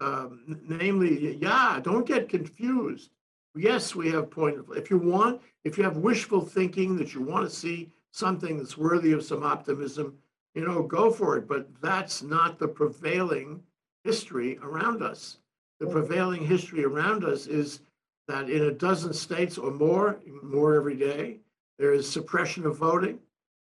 Um, 0.00 0.60
Namely, 0.68 1.36
yeah, 1.36 1.80
don't 1.82 2.06
get 2.06 2.28
confused. 2.28 3.10
Yes, 3.54 3.94
we 3.94 4.10
have 4.10 4.30
point 4.30 4.58
of, 4.58 4.70
if 4.76 4.90
you 4.90 4.98
want, 4.98 5.40
if 5.62 5.78
you 5.78 5.84
have 5.84 5.96
wishful 5.96 6.40
thinking 6.40 6.96
that 6.96 7.14
you 7.14 7.22
want 7.22 7.48
to 7.48 7.54
see 7.54 7.90
something 8.10 8.58
that's 8.58 8.76
worthy 8.76 9.12
of 9.12 9.24
some 9.24 9.44
optimism, 9.44 10.16
you 10.54 10.66
know, 10.66 10.82
go 10.82 11.10
for 11.10 11.36
it. 11.36 11.48
But 11.48 11.68
that's 11.80 12.22
not 12.22 12.58
the 12.58 12.68
prevailing 12.68 13.62
history 14.02 14.58
around 14.62 15.02
us. 15.02 15.38
The 15.80 15.86
prevailing 15.86 16.44
history 16.44 16.84
around 16.84 17.24
us 17.24 17.46
is 17.46 17.80
that 18.28 18.50
in 18.50 18.62
a 18.62 18.70
dozen 18.72 19.12
states 19.12 19.58
or 19.58 19.70
more, 19.70 20.20
more 20.42 20.74
every 20.76 20.96
day, 20.96 21.38
there 21.78 21.92
is 21.92 22.10
suppression 22.10 22.66
of 22.66 22.76
voting, 22.76 23.18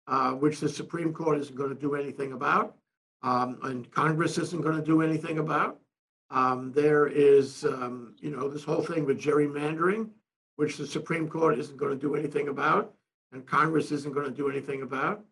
uh, 0.06 0.32
which 0.32 0.60
the 0.60 0.68
Supreme 0.68 1.12
Court 1.12 1.38
isn't 1.38 1.56
going 1.56 1.70
to 1.70 1.80
do 1.80 1.94
anything 1.94 2.32
about, 2.32 2.76
um, 3.22 3.58
and 3.62 3.90
Congress 3.90 4.38
isn't 4.38 4.62
going 4.62 4.76
to 4.76 4.84
do 4.84 5.02
anything 5.02 5.38
about. 5.38 5.78
Um, 6.30 6.72
there 6.72 7.06
is, 7.06 7.64
um, 7.64 8.14
you 8.18 8.30
know, 8.30 8.48
this 8.48 8.64
whole 8.64 8.82
thing 8.82 9.04
with 9.04 9.20
gerrymandering, 9.20 10.10
which 10.56 10.76
the 10.76 10.86
Supreme 10.86 11.28
Court 11.28 11.58
isn't 11.58 11.76
going 11.76 11.92
to 11.92 11.98
do 11.98 12.14
anything 12.14 12.48
about, 12.48 12.94
and 13.32 13.46
Congress 13.46 13.92
isn't 13.92 14.14
going 14.14 14.26
to 14.26 14.36
do 14.36 14.48
anything 14.48 14.82
about. 14.82 15.24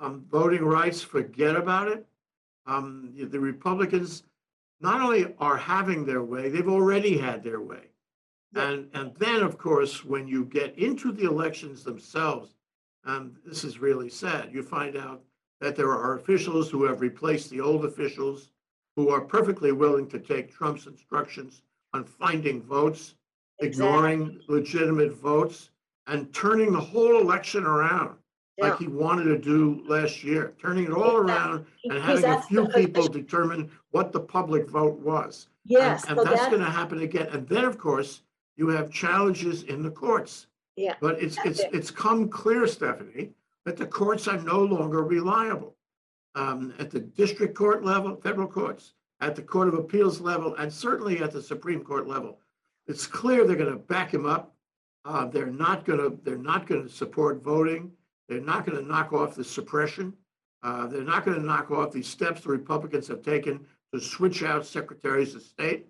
Um, 0.00 0.24
voting 0.30 0.64
rights, 0.64 1.02
forget 1.02 1.56
about 1.56 1.88
it. 1.88 2.06
Um, 2.66 3.12
the- 3.14 3.24
the 3.24 3.40
Republicans 3.40 4.22
not 4.80 5.00
only 5.00 5.34
are 5.38 5.56
having 5.56 6.04
their 6.04 6.22
way, 6.22 6.48
they've 6.48 6.68
already 6.68 7.18
had 7.18 7.42
their 7.42 7.60
way. 7.60 7.90
And, 8.54 8.88
and 8.94 9.14
then, 9.16 9.42
of 9.42 9.58
course, 9.58 10.04
when 10.04 10.26
you 10.26 10.44
get 10.46 10.78
into 10.78 11.12
the 11.12 11.24
elections 11.24 11.84
themselves, 11.84 12.54
and 13.04 13.36
this 13.44 13.64
is 13.64 13.78
really 13.78 14.08
sad, 14.08 14.50
you 14.52 14.62
find 14.62 14.96
out 14.96 15.22
that 15.60 15.76
there 15.76 15.90
are 15.92 16.14
officials 16.16 16.70
who 16.70 16.84
have 16.84 17.00
replaced 17.00 17.50
the 17.50 17.60
old 17.60 17.84
officials 17.84 18.50
who 18.96 19.10
are 19.10 19.20
perfectly 19.20 19.72
willing 19.72 20.08
to 20.08 20.18
take 20.18 20.50
Trump's 20.52 20.86
instructions 20.86 21.62
on 21.94 22.04
finding 22.04 22.62
votes, 22.62 23.14
ignoring 23.60 24.40
legitimate 24.48 25.12
votes, 25.14 25.70
and 26.06 26.32
turning 26.32 26.72
the 26.72 26.80
whole 26.80 27.20
election 27.20 27.64
around 27.64 28.16
Yeah. 28.56 28.70
like 28.70 28.78
he 28.78 28.88
wanted 28.88 29.24
to 29.24 29.38
do 29.38 29.82
last 29.86 30.24
year, 30.24 30.54
turning 30.60 30.84
it 30.84 30.90
all 30.92 31.20
Exactly. 31.20 31.32
around 31.34 31.66
and 31.84 31.98
having 32.02 32.24
a 32.24 32.42
few 32.42 32.66
people 32.68 33.06
determine 33.08 33.70
what 33.90 34.10
the 34.12 34.20
public 34.20 34.68
vote 34.68 34.98
was. 35.00 35.48
And- 35.64 35.72
Yes, 35.72 36.04
And 36.08 36.16
so 36.16 36.24
that's 36.24 36.36
that's, 36.36 36.48
going 36.50 36.64
to 36.64 36.70
happen 36.70 37.00
again. 37.00 37.28
And 37.30 37.46
then, 37.46 37.64
of 37.66 37.76
course, 37.78 38.22
you 38.58 38.68
have 38.68 38.90
challenges 38.90 39.62
in 39.62 39.82
the 39.82 39.90
courts. 39.90 40.48
Yeah, 40.76 40.94
But 41.00 41.22
it's, 41.22 41.38
it's, 41.44 41.60
it. 41.60 41.70
it's 41.72 41.90
come 41.90 42.28
clear, 42.28 42.66
Stephanie, 42.66 43.30
that 43.64 43.76
the 43.76 43.86
courts 43.86 44.28
are 44.28 44.38
no 44.38 44.60
longer 44.60 45.02
reliable. 45.02 45.76
Um, 46.34 46.74
At 46.78 46.90
the 46.90 47.00
district 47.00 47.54
court 47.54 47.84
level, 47.84 48.16
federal 48.16 48.46
courts, 48.46 48.92
at 49.20 49.34
the 49.34 49.42
Court 49.42 49.68
of 49.68 49.74
Appeals 49.74 50.20
level, 50.20 50.54
and 50.56 50.72
certainly 50.72 51.20
at 51.20 51.32
the 51.32 51.42
Supreme 51.42 51.82
Court 51.82 52.06
level. 52.06 52.38
It's 52.86 53.06
clear 53.06 53.44
they're 53.44 53.56
going 53.56 53.72
to 53.72 53.78
back 53.78 54.12
him 54.12 54.26
up. 54.26 54.54
Uh, 55.04 55.24
They're 55.26 55.46
not 55.46 55.84
going 55.84 55.98
to, 55.98 56.18
they're 56.22 56.36
not 56.36 56.66
going 56.66 56.82
to 56.82 56.88
support 56.88 57.42
voting. 57.42 57.90
They're 58.28 58.40
not 58.40 58.66
going 58.66 58.78
to 58.78 58.86
knock 58.86 59.12
off 59.12 59.34
the 59.34 59.44
suppression. 59.44 60.12
Uh, 60.62 60.86
They're 60.86 61.02
not 61.02 61.24
going 61.24 61.38
to 61.38 61.44
knock 61.44 61.70
off 61.70 61.92
these 61.92 62.06
steps 62.08 62.42
the 62.42 62.50
Republicans 62.50 63.08
have 63.08 63.22
taken 63.22 63.64
to 63.92 64.00
switch 64.00 64.42
out 64.42 64.66
secretaries 64.66 65.34
of 65.34 65.42
state. 65.42 65.86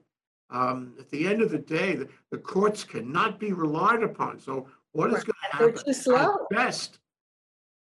Um, 0.50 0.94
At 0.98 1.10
the 1.10 1.26
end 1.26 1.42
of 1.42 1.50
the 1.50 1.58
day, 1.58 1.94
the, 1.94 2.08
the 2.30 2.38
courts 2.38 2.84
cannot 2.84 3.38
be 3.38 3.52
relied 3.52 4.02
upon. 4.02 4.38
So 4.40 4.66
what 4.92 5.12
is 5.12 5.24
going 5.24 5.34
to 5.50 5.56
happen? 5.56 5.74
At 6.50 6.50
best, 6.50 7.00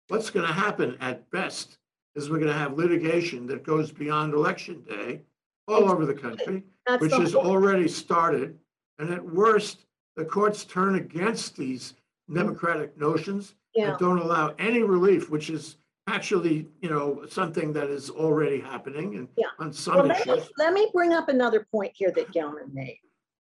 what's 0.08 0.30
going 0.30 0.47
to 0.47 0.54
happen 0.54 0.97
at 1.02 1.30
best 1.32 1.78
is 2.15 2.30
we're 2.30 2.39
going 2.39 2.52
to 2.52 2.58
have 2.58 2.78
litigation 2.78 3.47
that 3.47 3.63
goes 3.63 3.91
beyond 3.91 4.34
election 4.34 4.84
day 4.88 5.21
all 5.67 5.89
over 5.89 6.06
the 6.06 6.13
country, 6.13 6.63
That's 6.86 7.02
which 7.02 7.12
the 7.12 7.19
has 7.19 7.36
already 7.36 7.88
started. 7.88 8.58
And 8.99 9.10
at 9.10 9.23
worst, 9.23 9.86
the 10.15 10.26
courts 10.26 10.63
turn 10.63 10.95
against 10.95 11.56
these 11.58 11.95
democratic 12.32 12.97
notions 12.97 13.56
Yeah, 13.76 13.89
and 13.91 13.99
don't 13.99 14.19
allow 14.19 14.54
any 14.60 14.84
relief, 14.84 15.30
which 15.30 15.49
is 15.49 15.78
actually, 16.08 16.68
you 16.82 16.89
know, 16.89 17.26
something 17.30 17.74
that 17.74 17.89
is 17.89 18.10
already 18.10 18.60
happening 18.60 19.16
and 19.16 19.28
Yeah. 19.38 19.48
on 19.60 19.68
well, 19.68 19.74
some 19.74 20.08
let 20.08 20.26
me, 20.28 20.34
issues. 20.34 20.50
let 20.58 20.74
me 20.74 20.89
bring 20.94 21.13
up 21.13 21.30
another 21.30 21.66
point 21.72 21.94
here 21.96 22.12
that 22.12 22.32
Gellman 22.32 22.74
made. 22.74 23.00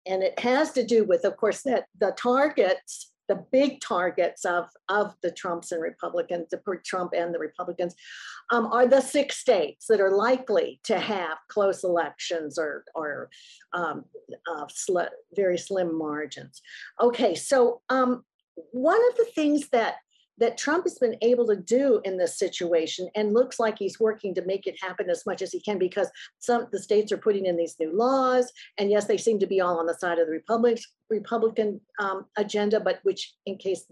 And 0.07 0.23
it 0.23 0.39
has 0.39 0.73
to 0.73 0.85
do 0.85 1.05
with, 1.05 1.25
of 1.25 1.37
course, 1.37 1.63
that 1.63 1.87
the 1.99 2.13
targets, 2.13 3.13
the 3.27 3.45
big 3.51 3.81
targets 3.81 4.45
of, 4.45 4.69
of 4.89 5.17
the 5.23 5.33
Trumps 5.33 5.73
and 5.73 5.83
Republicans, 5.83 6.49
the 6.51 6.59
per- 6.59 6.77
Trump 6.77 7.13
and 7.17 7.35
the 7.35 7.39
Republicans, 7.39 7.95
um, 8.53 8.67
are 8.67 8.87
the 8.87 9.01
six 9.01 9.39
states 9.39 9.87
that 9.89 10.01
are 10.01 10.15
likely 10.15 10.79
to 10.85 10.99
have 10.99 11.39
close 11.49 11.85
elections 11.85 12.59
or, 12.59 12.85
or 12.95 13.31
um, 13.73 14.05
uh, 14.47 14.67
sli- 14.67 15.09
very 15.35 15.57
slim 15.59 15.97
margins. 15.97 16.61
Okay, 17.01 17.35
so 17.35 17.81
um, 17.89 18.25
one 18.73 19.01
of 19.11 19.17
the 19.17 19.25
things 19.35 19.71
that 19.71 19.95
that 20.39 20.59
Trump 20.59 20.85
has 20.85 20.99
been 20.99 21.17
able 21.23 21.47
to 21.47 21.57
do 21.57 22.01
in 22.05 22.17
this 22.17 22.39
situation 22.39 23.09
and 23.15 23.33
looks 23.33 23.59
like 23.61 23.79
he's 23.79 24.01
working 24.01 24.35
to 24.35 24.45
make 24.45 24.67
it 24.67 24.77
happen 24.83 25.09
as 25.11 25.25
much 25.27 25.43
as 25.43 25.53
he 25.53 25.61
can 25.61 25.79
because 25.79 26.11
some 26.39 26.67
the 26.73 26.83
states 26.83 27.13
are 27.13 27.19
putting 27.19 27.47
in 27.47 27.57
these 27.57 27.77
new 27.79 27.97
laws. 27.97 28.53
And 28.79 28.91
yes 28.91 29.07
they 29.07 29.17
seem 29.17 29.39
to 29.39 29.47
be 29.47 29.61
all 29.61 29.79
on 29.79 29.87
the 29.87 29.95
side 29.95 30.19
of 30.19 30.27
the 30.27 30.33
republic 30.33 30.81
republican 31.11 31.81
um, 31.99 32.27
agenda 32.37 32.81
but 32.81 33.01
which 33.03 33.35
in 33.47 33.57
case 33.59 33.87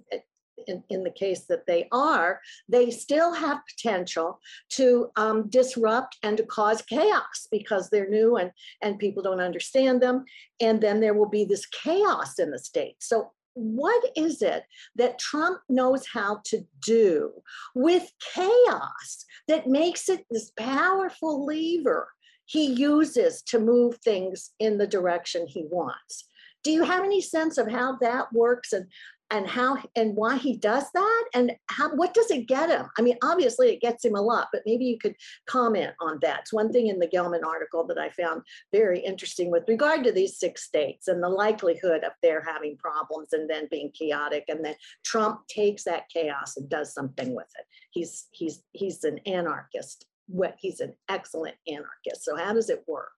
in, 0.66 0.83
in 0.90 1.02
the 1.02 1.11
case 1.11 1.44
that 1.46 1.66
they 1.66 1.88
are 1.92 2.40
they 2.68 2.90
still 2.90 3.33
have 3.33 3.61
potential 3.66 4.38
to 4.70 5.11
um, 5.16 5.48
disrupt 5.48 6.16
and 6.22 6.37
to 6.37 6.44
cause 6.44 6.83
chaos 6.83 7.48
because 7.50 7.90
they're 7.90 8.09
new 8.09 8.37
and 8.37 8.50
and 8.83 8.98
people 8.98 9.22
don't 9.22 9.40
understand 9.40 10.00
them. 10.00 10.24
And 10.61 10.81
then 10.81 11.00
there 11.00 11.14
will 11.14 11.28
be 11.28 11.44
this 11.44 11.66
chaos 11.66 12.38
in 12.38 12.50
the 12.50 12.59
state. 12.59 12.96
So 13.00 13.33
what 13.54 14.02
is 14.16 14.42
it 14.42 14.64
that 14.96 15.18
Trump 15.18 15.60
knows 15.68 16.06
how 16.12 16.40
to 16.46 16.64
do 16.84 17.32
with 17.74 18.10
chaos 18.34 19.24
that 19.48 19.66
makes 19.66 20.08
it 20.08 20.24
this 20.30 20.50
powerful 20.56 21.44
lever 21.44 22.08
he 22.46 22.66
uses 22.66 23.42
to 23.42 23.58
move 23.58 23.96
things 23.96 24.50
in 24.58 24.78
the 24.78 24.86
direction 24.86 25.46
he 25.46 25.64
wants. 25.70 26.28
Do 26.62 26.70
you 26.70 26.84
have 26.84 27.02
any 27.02 27.20
sense 27.20 27.58
of 27.58 27.70
how 27.70 27.96
that 28.00 28.32
works 28.32 28.72
and 28.72 28.86
and 29.33 29.47
how 29.49 29.79
and 29.97 30.14
why 30.14 30.37
he 30.37 30.57
does 30.59 30.85
that 30.92 31.25
and 31.35 31.53
how 31.68 31.95
what 31.97 32.12
does 32.12 32.31
it 32.31 32.47
get 32.47 32.68
him? 32.68 32.87
I 32.99 33.03
mean, 33.03 33.16
obviously 33.23 33.71
it 33.71 33.81
gets 33.81 34.05
him 34.05 34.14
a 34.14 34.21
lot, 34.21 34.49
but 34.53 34.62
maybe 34.66 34.85
you 34.85 34.99
could 34.99 35.16
comment 35.49 35.92
on 36.01 36.18
that. 36.21 36.40
It's 36.40 36.53
one 36.53 36.71
thing 36.71 36.88
in 36.88 36.99
the 36.99 37.09
Gellman 37.09 37.42
article 37.42 37.87
that 37.87 37.99
I 37.99 38.11
found 38.11 38.42
very 38.73 39.01
interesting 39.01 39.51
with 39.51 39.64
regard 39.66 40.05
to 40.05 40.12
these 40.12 40.38
six 40.38 40.64
states 40.64 41.09
and 41.09 41.23
the 41.23 41.31
likelihood 41.31 42.05
of 42.05 42.12
their 42.23 42.42
having 42.42 42.77
problems 42.77 43.33
and 43.33 43.49
then 43.49 43.68
being 43.71 43.90
chaotic 43.99 44.45
and 44.49 44.62
then 44.62 44.75
Trump 45.03 45.49
takes 45.49 45.83
that 45.85 46.11
chaos 46.11 46.59
and 46.59 46.68
does 46.68 46.92
something 46.92 47.35
with 47.35 47.49
it. 47.59 47.64
He's 47.90 48.27
he's 48.33 48.62
he's 48.73 49.03
an 49.05 49.18
anarchist. 49.25 50.07
What 50.27 50.57
he's 50.59 50.81
an 50.81 50.92
excellent 51.09 51.57
anarchist. 51.66 52.23
So 52.23 52.37
how 52.37 52.53
does 52.53 52.68
it 52.68 52.85
work? 52.87 53.12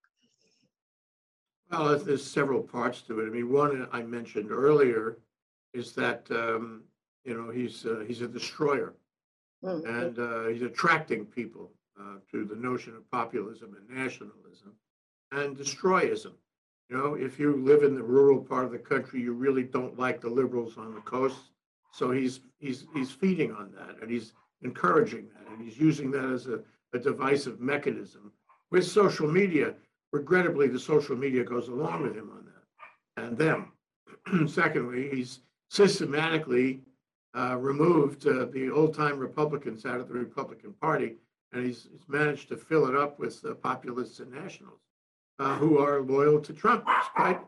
Well, 1.71 1.89
there's- 1.89 2.05
there's 2.05 2.25
several 2.25 2.63
parts 2.63 3.03
to 3.03 3.19
it. 3.21 3.27
I 3.27 3.31
mean, 3.31 3.51
one 3.51 3.89
I 3.91 4.03
mentioned 4.03 4.53
earlier 4.53 5.19
is 5.75 5.93
that, 5.93 6.27
um, 6.31 6.83
you 7.25 7.35
know, 7.35 7.51
he's, 7.51 7.85
uh, 7.85 8.05
he's 8.07 8.23
a 8.23 8.29
destroyer. 8.29 8.95
Mm, 9.63 9.85
And 9.87 10.19
uh, 10.19 10.49
he's 10.49 10.63
attracting 10.63 11.27
people 11.27 11.73
uh, 12.01 12.17
to 12.31 12.45
the 12.45 12.57
notion 12.57 12.95
of 12.97 13.11
populism 13.11 13.77
and 13.77 13.99
nationalism 13.99 14.73
and 15.33 15.57
destroyism. 15.57 16.33
You 16.91 16.99
know, 16.99 17.15
if 17.15 17.39
you 17.39 17.57
live 17.57 17.83
in 17.83 17.95
the 17.95 18.03
rural 18.03 18.41
part 18.41 18.67
of 18.67 18.71
the 18.73 18.79
country, 18.79 19.21
you 19.21 19.33
really 19.33 19.65
don't 19.65 19.99
like 19.99 20.21
the 20.21 20.29
liberals 20.29 20.77
on 20.77 20.95
the 20.95 21.01
coast. 21.01 21.39
So 21.93 22.11
he's, 22.11 22.41
he's, 22.59 22.87
he's 22.95 23.11
feeding 23.11 23.53
on 23.53 23.73
that 23.73 24.01
and 24.03 24.11
he's 24.11 24.33
encouraging 24.63 25.29
that 25.35 25.51
and 25.51 25.63
he's 25.63 25.79
using 25.79 26.11
that 26.13 26.25
as 26.25 26.47
a, 26.47 26.61
a 26.93 26.99
divisive 26.99 27.61
mechanism. 27.61 28.33
With 28.71 28.87
social 28.87 29.29
media, 29.29 29.75
regrettably, 30.13 30.69
the 30.69 30.79
social 30.79 31.17
media 31.17 31.43
goes 31.43 31.69
along 31.69 32.03
with 32.03 32.15
him 32.17 32.31
on 32.31 32.45
that 32.47 33.25
and 33.25 33.39
them. 33.39 33.73
Secondly, 34.49 35.09
he's 35.15 35.41
systematically 35.71 36.81
uh, 37.37 37.57
removed 37.57 38.27
uh, 38.27 38.47
the 38.53 38.71
old-time 38.71 39.19
Republicans 39.19 39.85
out 39.85 40.01
of 40.01 40.09
the 40.09 40.15
Republican 40.15 40.73
Party, 40.81 41.17
and 41.53 41.65
he's, 41.65 41.89
he's 41.91 42.09
managed 42.09 42.49
to 42.49 42.57
fill 42.57 42.87
it 42.87 42.97
up 42.97 43.19
with 43.19 43.45
uh, 43.45 43.55
populists 43.55 44.21
and 44.21 44.31
nationals 44.31 44.81
uh, 45.41 45.57
who 45.57 45.79
are 45.79 46.01
loyal 46.03 46.41
to 46.41 46.53
Trump. 46.53 46.85
It's 46.87 47.09
quite, 47.15 47.41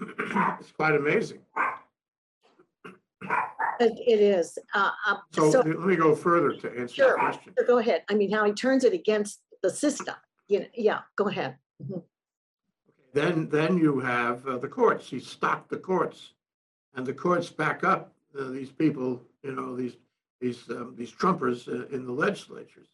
it's 0.60 0.72
quite 0.72 0.94
amazing. 0.94 1.40
It 3.80 3.92
it 4.06 4.20
is. 4.20 4.56
Uh, 4.72 4.90
uh, 5.06 5.16
So 5.32 5.50
So, 5.50 5.58
let 5.60 5.80
me 5.80 5.96
go 5.96 6.14
further 6.14 6.52
to 6.52 6.68
answer 6.70 7.02
your 7.02 7.08
Sure. 7.10 7.18
question. 7.18 7.54
go 7.66 7.78
ahead. 7.78 8.04
I 8.08 8.14
mean, 8.14 8.30
how 8.30 8.44
he 8.44 8.52
turns 8.52 8.84
it 8.84 8.92
against 8.92 9.40
the 9.62 9.70
system. 9.70 10.14
You 10.48 10.60
know, 10.60 10.66
yeah, 10.74 11.00
go 11.16 11.28
ahead. 11.28 11.56
Then, 13.12 13.48
then 13.48 13.78
you 13.78 14.00
have 14.00 14.46
uh, 14.46 14.58
the 14.58 14.68
courts. 14.68 15.08
He 15.08 15.18
stocked 15.20 15.70
the 15.70 15.76
courts, 15.78 16.33
and 16.94 17.06
the 17.06 17.12
courts 17.12 17.50
back 17.50 17.84
up 17.84 18.12
uh, 18.38 18.48
these 18.50 18.70
people. 18.70 19.22
You 19.42 19.54
know 19.54 19.76
these 19.76 19.96
these 20.40 20.68
um, 20.70 20.94
these 20.96 21.12
Trumpers 21.12 21.68
uh, 21.68 21.86
in 21.94 22.04
the 22.06 22.12
legislatures. 22.12 22.88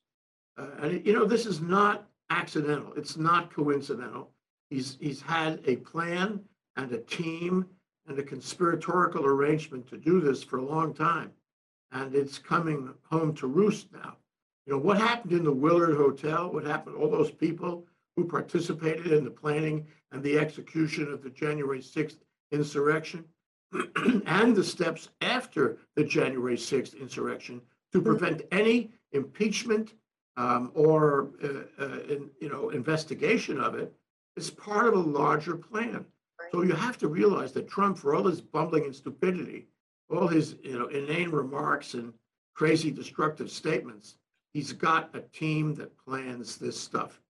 Uh, 0.56 0.66
and 0.80 1.06
you 1.06 1.12
know 1.12 1.24
this 1.24 1.46
is 1.46 1.60
not 1.60 2.06
accidental. 2.30 2.92
It's 2.96 3.16
not 3.16 3.52
coincidental. 3.52 4.30
He's 4.70 4.96
he's 5.00 5.20
had 5.20 5.60
a 5.66 5.76
plan 5.76 6.40
and 6.76 6.92
a 6.92 6.98
team 6.98 7.66
and 8.06 8.18
a 8.18 8.22
conspiratorial 8.22 9.26
arrangement 9.26 9.88
to 9.88 9.96
do 9.96 10.20
this 10.20 10.42
for 10.42 10.58
a 10.58 10.64
long 10.64 10.94
time, 10.94 11.30
and 11.92 12.14
it's 12.14 12.38
coming 12.38 12.92
home 13.10 13.34
to 13.34 13.46
roost 13.46 13.92
now. 13.92 14.16
You 14.66 14.74
know 14.74 14.78
what 14.78 14.98
happened 14.98 15.32
in 15.32 15.44
the 15.44 15.52
Willard 15.52 15.96
Hotel? 15.96 16.52
What 16.52 16.64
happened? 16.64 16.96
All 16.96 17.10
those 17.10 17.30
people 17.30 17.86
who 18.16 18.24
participated 18.24 19.08
in 19.08 19.24
the 19.24 19.30
planning 19.30 19.86
and 20.12 20.22
the 20.22 20.38
execution 20.38 21.12
of 21.12 21.22
the 21.22 21.30
January 21.30 21.80
6th 21.80 22.18
insurrection 22.52 23.24
and 24.26 24.54
the 24.54 24.64
steps 24.64 25.09
after 25.20 25.78
the 25.96 26.04
January 26.04 26.56
6th 26.56 26.98
insurrection 27.00 27.61
to 27.92 28.00
prevent 28.00 28.42
any 28.52 28.90
impeachment 29.12 29.94
um, 30.37 30.70
or, 30.74 31.30
uh, 31.42 31.83
uh, 31.83 31.98
in, 32.09 32.30
you 32.40 32.48
know, 32.48 32.70
investigation 32.70 33.61
of 33.61 33.74
it 33.74 33.92
is 34.37 34.50
part 34.50 34.87
of 34.87 34.94
a 34.94 34.98
larger 34.98 35.56
plan. 35.56 36.04
So 36.52 36.62
you 36.62 36.72
have 36.72 36.98
to 36.98 37.09
realize 37.09 37.52
that 37.52 37.68
Trump, 37.68 37.98
for 37.98 38.14
all 38.14 38.24
his 38.24 38.40
bumbling 38.40 38.85
and 38.85 38.94
stupidity, 38.94 39.66
all 40.09 40.26
his, 40.26 40.56
you 40.62 40.78
know, 40.78 40.87
inane 40.87 41.30
remarks 41.30 41.94
and 41.94 42.12
crazy 42.54 42.90
destructive 42.90 43.50
statements, 43.50 44.16
he's 44.52 44.72
got 44.72 45.14
a 45.14 45.20
team 45.20 45.74
that 45.74 45.96
plans 45.98 46.56
this 46.56 46.78
stuff. 46.80 47.20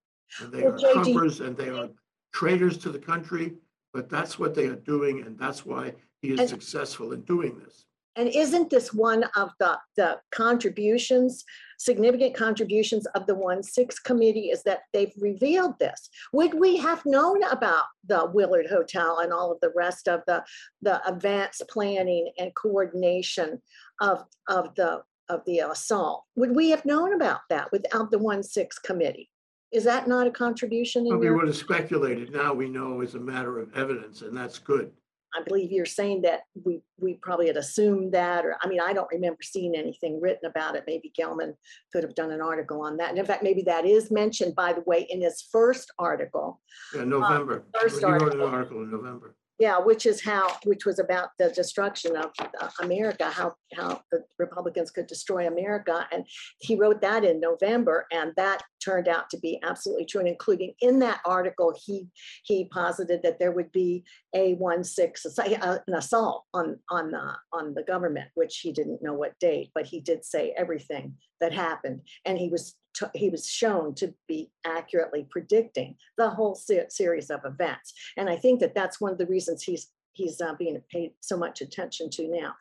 And 0.41 0.53
they 0.53 0.63
Well, 0.63 0.75
are 0.75 0.79
JD 0.79 0.95
Trumpers 0.95 1.45
and 1.45 1.57
they 1.57 1.69
are 1.69 1.91
traitors 2.33 2.79
to 2.79 2.91
the 2.91 2.99
country, 2.99 3.55
but 3.93 4.09
that's 4.09 4.39
what 4.39 4.55
they 4.55 4.67
are 4.67 4.77
doing, 4.77 5.23
and 5.23 5.39
that's 5.39 5.67
why 5.67 5.93
he 6.23 6.33
is 6.33 6.41
And- 6.41 6.49
successful 6.49 7.13
in 7.13 7.23
doing 7.23 7.59
this. 7.59 7.85
And 8.17 8.29
isn't 8.29 8.71
this 8.71 8.93
one 8.93 9.25
of 9.37 9.51
the, 9.61 9.79
the 9.97 10.19
contributions, 10.33 11.45
significant 11.79 12.35
contributions 12.35 13.07
of 13.15 13.25
the 13.27 13.37
one 13.37 13.63
six 13.63 14.01
committee 14.01 14.51
is 14.51 14.65
that 14.65 14.81
they've 14.93 15.13
revealed 15.17 15.79
this? 15.79 16.11
Would 16.33 16.55
we 16.55 16.77
have 16.79 17.07
known 17.07 17.43
about 17.45 17.85
the 18.05 18.29
Willard 18.35 18.67
Hotel 18.67 19.21
and 19.21 19.33
all 19.33 19.53
of 19.53 19.61
the 19.61 19.73
rest 19.77 20.09
of 20.09 20.23
the, 20.27 20.45
the 20.83 21.01
events 21.07 21.63
planning 21.71 22.33
and 22.37 22.55
coordination 22.55 23.63
of, 24.01 24.25
of 24.49 24.75
the, 24.75 25.03
of 25.29 25.45
the 25.47 25.61
uh, 25.61 25.71
assault? 25.71 26.25
Would 26.35 26.55
we 26.55 26.71
have 26.71 26.85
known 26.85 27.15
about 27.15 27.41
that 27.49 27.71
without 27.71 28.11
the 28.11 28.19
one 28.19 28.43
six 28.43 28.79
committee? 28.79 29.31
Is 29.73 29.85
that 29.85 30.09
not 30.09 30.27
a 30.27 30.33
contribution 30.33 31.05
But 31.05 31.15
in 31.15 31.21
we 31.21 31.27
your? 31.27 31.37
would 31.37 31.47
have 31.47 31.57
speculated, 31.57 32.33
now 32.33 32.53
we 32.53 32.69
know 32.69 33.03
is 33.03 33.15
a 33.15 33.21
matter 33.21 33.61
of 33.61 33.73
evidence, 33.77 34.23
and 34.23 34.37
that's 34.37 34.59
good. 34.59 34.91
I 35.35 35.43
believe 35.47 35.71
you're 35.71 35.87
saying 35.87 36.23
that 36.23 36.41
we, 36.65 36.81
we 36.99 37.15
probably 37.15 37.47
had 37.47 37.57
assumed 37.57 38.13
that, 38.13 38.45
or, 38.45 38.57
I 38.63 38.69
mean, 38.69 38.81
I 38.81 38.93
don't 38.93 39.11
remember 39.13 39.39
seeing 39.43 39.75
anything 39.77 40.21
written 40.21 40.51
about 40.51 40.75
it. 40.77 40.85
Maybe 40.87 41.13
Gellman 41.19 41.55
could 41.93 42.03
have 42.03 42.15
done 42.15 42.33
an 42.33 42.41
article 42.41 42.83
on 42.83 42.97
that. 42.97 43.11
And 43.11 43.19
in 43.19 43.25
fact, 43.25 43.43
maybe 43.43 43.63
that 43.63 43.85
is 43.85 44.11
mentioned, 44.11 44.55
by 44.55 44.73
the 44.73 44.83
way, 44.83 45.07
in 45.09 45.21
his 45.21 45.47
first 45.53 45.93
article. 45.99 46.61
Yeah, 46.95 47.05
November. 47.05 47.65
Um, 47.75 47.81
first 47.81 48.01
He 48.01 48.05
wrote 48.05 48.23
an 48.23 48.41
article. 48.41 48.47
article 48.49 48.83
in 48.83 48.91
November. 48.91 49.37
Yeah, 49.61 49.79
which 49.79 50.07
is 50.07 50.23
how, 50.23 50.57
which 50.65 50.87
was 50.87 50.99
about 50.99 51.29
the 51.39 51.51
destruction 51.51 52.17
of 52.17 52.31
uh, 52.41 52.71
America, 52.81 53.27
how, 53.29 53.57
how 53.77 54.01
the 54.11 54.25
Republicans 54.39 54.91
could 54.91 55.07
destroy 55.07 55.47
America. 55.47 56.09
And 56.11 56.25
he 56.61 56.77
wrote 56.77 57.03
that 57.03 57.25
in 57.25 57.41
November, 57.41 58.07
and 58.11 58.33
that 58.39 58.63
turned 58.83 59.07
out 59.07 59.29
to 59.31 59.39
be 59.39 59.61
absolutely 59.63 60.07
true. 60.07 60.21
And 60.21 60.29
including 60.29 60.73
in 60.81 60.99
that 61.01 61.21
article, 61.27 61.75
he, 61.85 62.09
he 62.45 62.71
posited 62.73 63.21
that 63.23 63.39
there 63.39 63.53
would 63.53 63.71
be 63.71 64.03
a 64.35 64.55
one 64.55 64.83
six, 64.83 65.27
uh, 65.27 65.79
an 65.87 65.95
assault 65.95 66.47
on, 66.55 66.79
on, 66.89 67.11
the 67.11 67.35
on 67.53 67.75
the 67.75 67.83
government, 67.83 68.31
which 68.37 68.61
he 68.61 68.73
didn't 68.73 69.03
know 69.03 69.13
what 69.13 69.39
date, 69.41 69.73
but 69.75 69.85
he 69.85 70.01
did 70.01 70.25
say 70.25 70.55
everything 70.57 71.17
that 71.43 71.53
happened. 71.53 72.01
And 72.25 72.39
he 72.39 72.49
was, 72.49 72.77
he 73.15 73.31
was 73.31 73.49
shown 73.49 73.95
to 73.97 74.15
be 74.29 74.51
accurately 74.67 75.27
predicting 75.31 75.97
the 76.19 76.31
whole 76.31 76.55
se- 76.55 76.87
series 76.89 77.31
of 77.31 77.41
events. 77.45 77.93
And 78.17 78.29
I 78.29 78.37
think 78.37 78.61
that 78.61 78.75
that's 78.75 79.01
one 79.01 79.13
of 79.13 79.19
the 79.19 79.27
reasons 79.27 79.63
he's, 79.63 79.89
he's 80.13 80.41
uh, 80.41 80.55
being 80.59 80.81
paid 80.93 81.13
so 81.21 81.37
much 81.37 81.61
attention 81.61 82.11
to 82.11 82.29
now. 82.29 82.55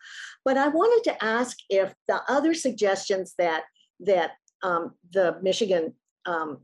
But 0.45 0.57
I 0.57 0.67
wanted 0.67 1.09
to 1.09 1.23
ask 1.23 1.57
if 1.69 1.93
the 2.07 2.21
other 2.27 2.53
suggestions 2.53 3.33
that, 3.37 3.63
that 4.01 4.31
um, 4.63 4.93
the 5.11 5.37
Michigan 5.41 5.93
um, 6.25 6.59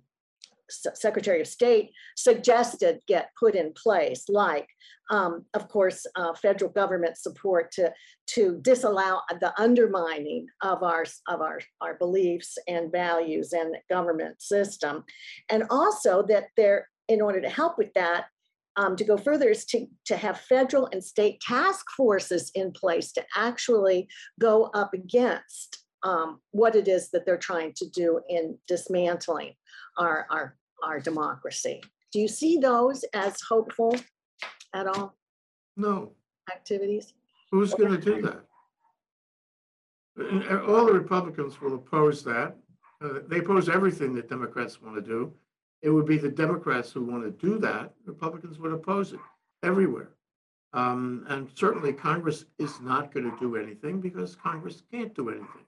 Secretary 0.70 1.42
of 1.42 1.48
State 1.48 1.92
suggested 2.16 3.00
get 3.08 3.30
put 3.40 3.56
in 3.56 3.74
place, 3.74 4.26
like, 4.30 4.68
um, 5.12 5.46
of 5.54 5.68
course, 5.68 6.06
uh, 6.16 6.34
federal 6.34 6.72
government 6.72 7.18
support 7.18 7.72
to, 7.74 7.94
to 8.28 8.60
disallow 8.62 9.20
the 9.40 9.54
undermining 9.60 10.48
of 10.64 10.82
our, 10.82 11.06
of 11.28 11.42
our, 11.42 11.60
our 11.82 11.96
beliefs 11.96 12.58
and 12.68 12.92
values 12.92 13.54
and 13.54 13.76
government 13.90 14.42
system. 14.42 15.04
And 15.50 15.64
also 15.70 16.24
that 16.30 16.46
there, 16.58 16.90
in 17.08 17.22
order 17.22 17.42
to 17.42 17.50
help 17.50 17.78
with 17.78 17.94
that, 17.94 18.26
um, 18.78 18.96
to 18.98 19.04
go 19.06 19.16
further 19.18 19.50
is 19.50 19.66
to, 19.68 19.88
to 20.06 20.18
have 20.18 20.42
federal 20.42 20.90
and 20.92 21.04
state 21.04 21.40
task 21.40 21.86
forces 21.96 22.52
in 22.56 22.72
place 22.72 23.12
to 23.14 23.24
actually 23.36 24.08
go 24.40 24.66
up 24.74 24.94
against 24.94 25.85
um, 26.06 26.40
what 26.52 26.76
it 26.76 26.88
is 26.88 27.10
that 27.10 27.26
they're 27.26 27.38
trying 27.38 27.74
to 27.74 27.90
do 27.90 28.22
in 28.30 28.58
dismantling 28.68 29.54
our, 29.98 30.28
our, 30.30 30.56
our 30.84 31.00
democracy. 31.00 31.82
Do 32.14 32.20
you 32.20 32.28
see 32.28 32.58
those 32.58 33.04
as 33.14 33.36
hopeful 33.50 33.98
at 34.74 34.88
all 34.88 35.18
No, 35.76 36.12
activities? 36.56 37.14
who's 37.52 37.74
going 37.74 37.92
to 37.92 37.98
do 37.98 38.22
that? 38.22 38.42
And, 40.18 40.44
All 40.62 40.86
the 40.86 40.94
Republicans 40.94 41.60
will 41.60 41.76
oppose 41.76 42.24
that. 42.24 42.56
Uh, 43.02 43.20
They 43.28 43.40
oppose 43.40 43.68
everything 43.68 44.14
that 44.16 44.30
Democrats 44.30 44.82
want 44.82 44.96
to 44.96 45.02
do. 45.02 45.34
It 45.82 45.90
would 45.90 46.06
be 46.06 46.18
the 46.18 46.30
Democrats 46.30 46.92
who 46.92 47.04
want 47.04 47.24
to 47.24 47.32
do 47.48 47.58
that. 47.60 47.94
Republicans 48.06 48.60
would 48.60 48.72
oppose 48.72 49.12
it 49.14 49.20
everywhere. 49.64 50.12
Um, 50.74 51.26
And 51.30 51.50
certainly 51.56 51.94
Congress 51.94 52.46
is 52.60 52.80
not 52.80 53.12
going 53.14 53.30
to 53.30 53.38
do 53.40 53.56
anything 53.56 54.00
because 54.02 54.36
Congress 54.36 54.84
can't 54.92 55.14
do 55.16 55.30
anything. 55.30 55.66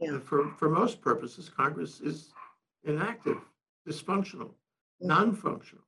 Yeah. 0.00 0.10
And 0.10 0.22
For, 0.22 0.50
for 0.58 0.68
most 0.70 1.00
purposes, 1.00 1.48
Congress 1.48 2.00
is 2.00 2.32
inactive, 2.84 3.38
dysfunctional. 3.88 4.50
non-functional. 5.00 5.84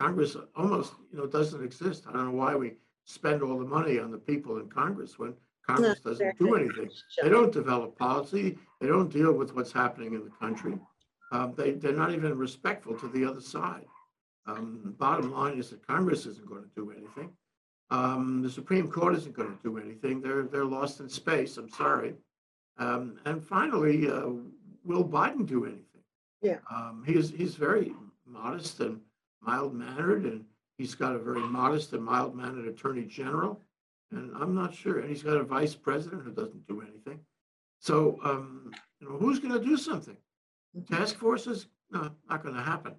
Congress 0.00 0.36
almost, 0.56 0.92
you 1.10 1.18
know, 1.18 1.26
doesn't 1.26 1.64
exist. 1.64 2.04
I 2.08 2.12
don't 2.12 2.26
know 2.26 2.38
why 2.38 2.54
we 2.54 2.74
spend 3.04 3.42
all 3.42 3.58
the 3.58 3.64
money 3.64 3.98
on 3.98 4.10
the 4.10 4.18
people 4.18 4.58
in 4.58 4.68
Congress 4.68 5.18
when 5.18 5.34
Congress 5.66 6.00
doesn't 6.00 6.38
do 6.38 6.54
anything. 6.54 6.88
They 7.22 7.28
don't 7.28 7.52
develop 7.52 7.98
policy. 7.98 8.56
They 8.80 8.86
don't 8.86 9.12
deal 9.12 9.32
with 9.32 9.54
what's 9.54 9.72
happening 9.72 10.14
in 10.14 10.24
the 10.24 10.30
country. 10.30 10.78
Um, 11.32 11.52
they, 11.56 11.72
they're 11.72 11.92
not 11.92 12.12
even 12.12 12.38
respectful 12.38 12.94
to 12.98 13.08
the 13.08 13.24
other 13.24 13.40
side. 13.40 13.84
Um, 14.46 14.94
bottom 14.98 15.32
line 15.32 15.58
is 15.58 15.70
that 15.70 15.86
Congress 15.86 16.24
isn't 16.26 16.48
going 16.48 16.62
to 16.62 16.70
do 16.76 16.90
anything. 16.90 17.30
Um, 17.90 18.40
the 18.42 18.48
Supreme 18.50 18.88
Court 18.88 19.14
isn't 19.16 19.34
going 19.34 19.48
to 19.50 19.62
do 19.62 19.78
anything. 19.78 20.20
They're, 20.20 20.44
they're 20.44 20.64
lost 20.64 21.00
in 21.00 21.08
space. 21.08 21.56
I'm 21.56 21.68
sorry. 21.70 22.14
Um, 22.78 23.18
and 23.24 23.44
finally, 23.44 24.08
uh, 24.08 24.30
will 24.84 25.04
Biden 25.04 25.46
do 25.46 25.64
anything? 25.64 25.84
Yeah. 26.42 26.58
Um, 26.70 27.02
he's, 27.06 27.30
he's 27.30 27.56
very 27.56 27.92
modest 28.26 28.80
and 28.80 29.00
mild 29.40 29.74
mannered, 29.74 30.24
and 30.24 30.44
he's 30.76 30.94
got 30.94 31.14
a 31.14 31.18
very 31.18 31.40
modest 31.40 31.92
and 31.92 32.04
mild 32.04 32.34
mannered 32.34 32.68
attorney 32.68 33.04
general. 33.04 33.60
And 34.12 34.30
I'm 34.36 34.54
not 34.54 34.74
sure. 34.74 35.00
And 35.00 35.08
he's 35.08 35.22
got 35.22 35.36
a 35.36 35.42
vice 35.44 35.74
president 35.74 36.22
who 36.22 36.30
doesn't 36.30 36.66
do 36.66 36.80
anything. 36.80 37.20
So, 37.80 38.18
um, 38.24 38.70
you 39.00 39.08
know, 39.08 39.16
who's 39.16 39.38
going 39.38 39.54
to 39.54 39.64
do 39.64 39.76
something? 39.76 40.16
Task 40.90 41.16
forces? 41.16 41.66
No, 41.90 42.10
not 42.28 42.42
going 42.42 42.54
to 42.54 42.62
happen. 42.62 42.94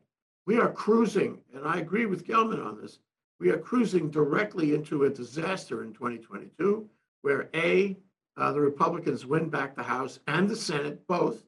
We 0.46 0.60
are 0.60 0.72
cruising, 0.72 1.40
and 1.54 1.68
I 1.68 1.78
agree 1.78 2.06
with 2.06 2.26
Gellman 2.26 2.66
on 2.66 2.82
this. 2.82 3.00
We 3.40 3.50
are 3.50 3.58
cruising 3.58 4.10
directly 4.10 4.74
into 4.74 5.04
a 5.04 5.10
disaster 5.10 5.84
in 5.84 5.94
2022, 5.94 6.90
where 7.22 7.50
A, 7.54 7.96
uh, 8.40 8.52
the 8.54 8.62
Republicans 8.62 9.26
win 9.26 9.50
back 9.50 9.76
the 9.76 9.84
House 9.84 10.20
and 10.28 10.50
the 10.50 10.56
Senate, 10.56 11.06
both. 11.08 11.44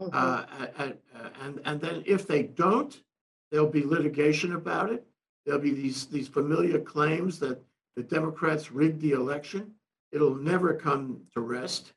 Mhm. 0.00 0.10
Uh, 0.12 0.46
a- 0.58 0.82
a- 0.82 1.18
uh, 1.18 1.30
and, 1.42 1.60
and 1.64 1.80
then 1.80 2.02
if 2.06 2.26
they 2.26 2.42
don't, 2.42 3.02
there'll 3.50 3.68
be 3.70 3.84
litigation 3.84 4.54
about 4.54 4.90
it. 4.92 5.06
There'll 5.46 5.60
be 5.60 5.72
these, 5.72 6.06
these 6.06 6.28
familiar 6.28 6.80
claims 6.80 7.38
that 7.40 7.62
the 7.96 8.02
Democrats 8.02 8.72
rigged 8.72 9.00
the 9.00 9.12
election. 9.12 9.72
It'll 10.12 10.34
never 10.34 10.74
come 10.74 11.20
to 11.32 11.40
rest. 11.40 11.92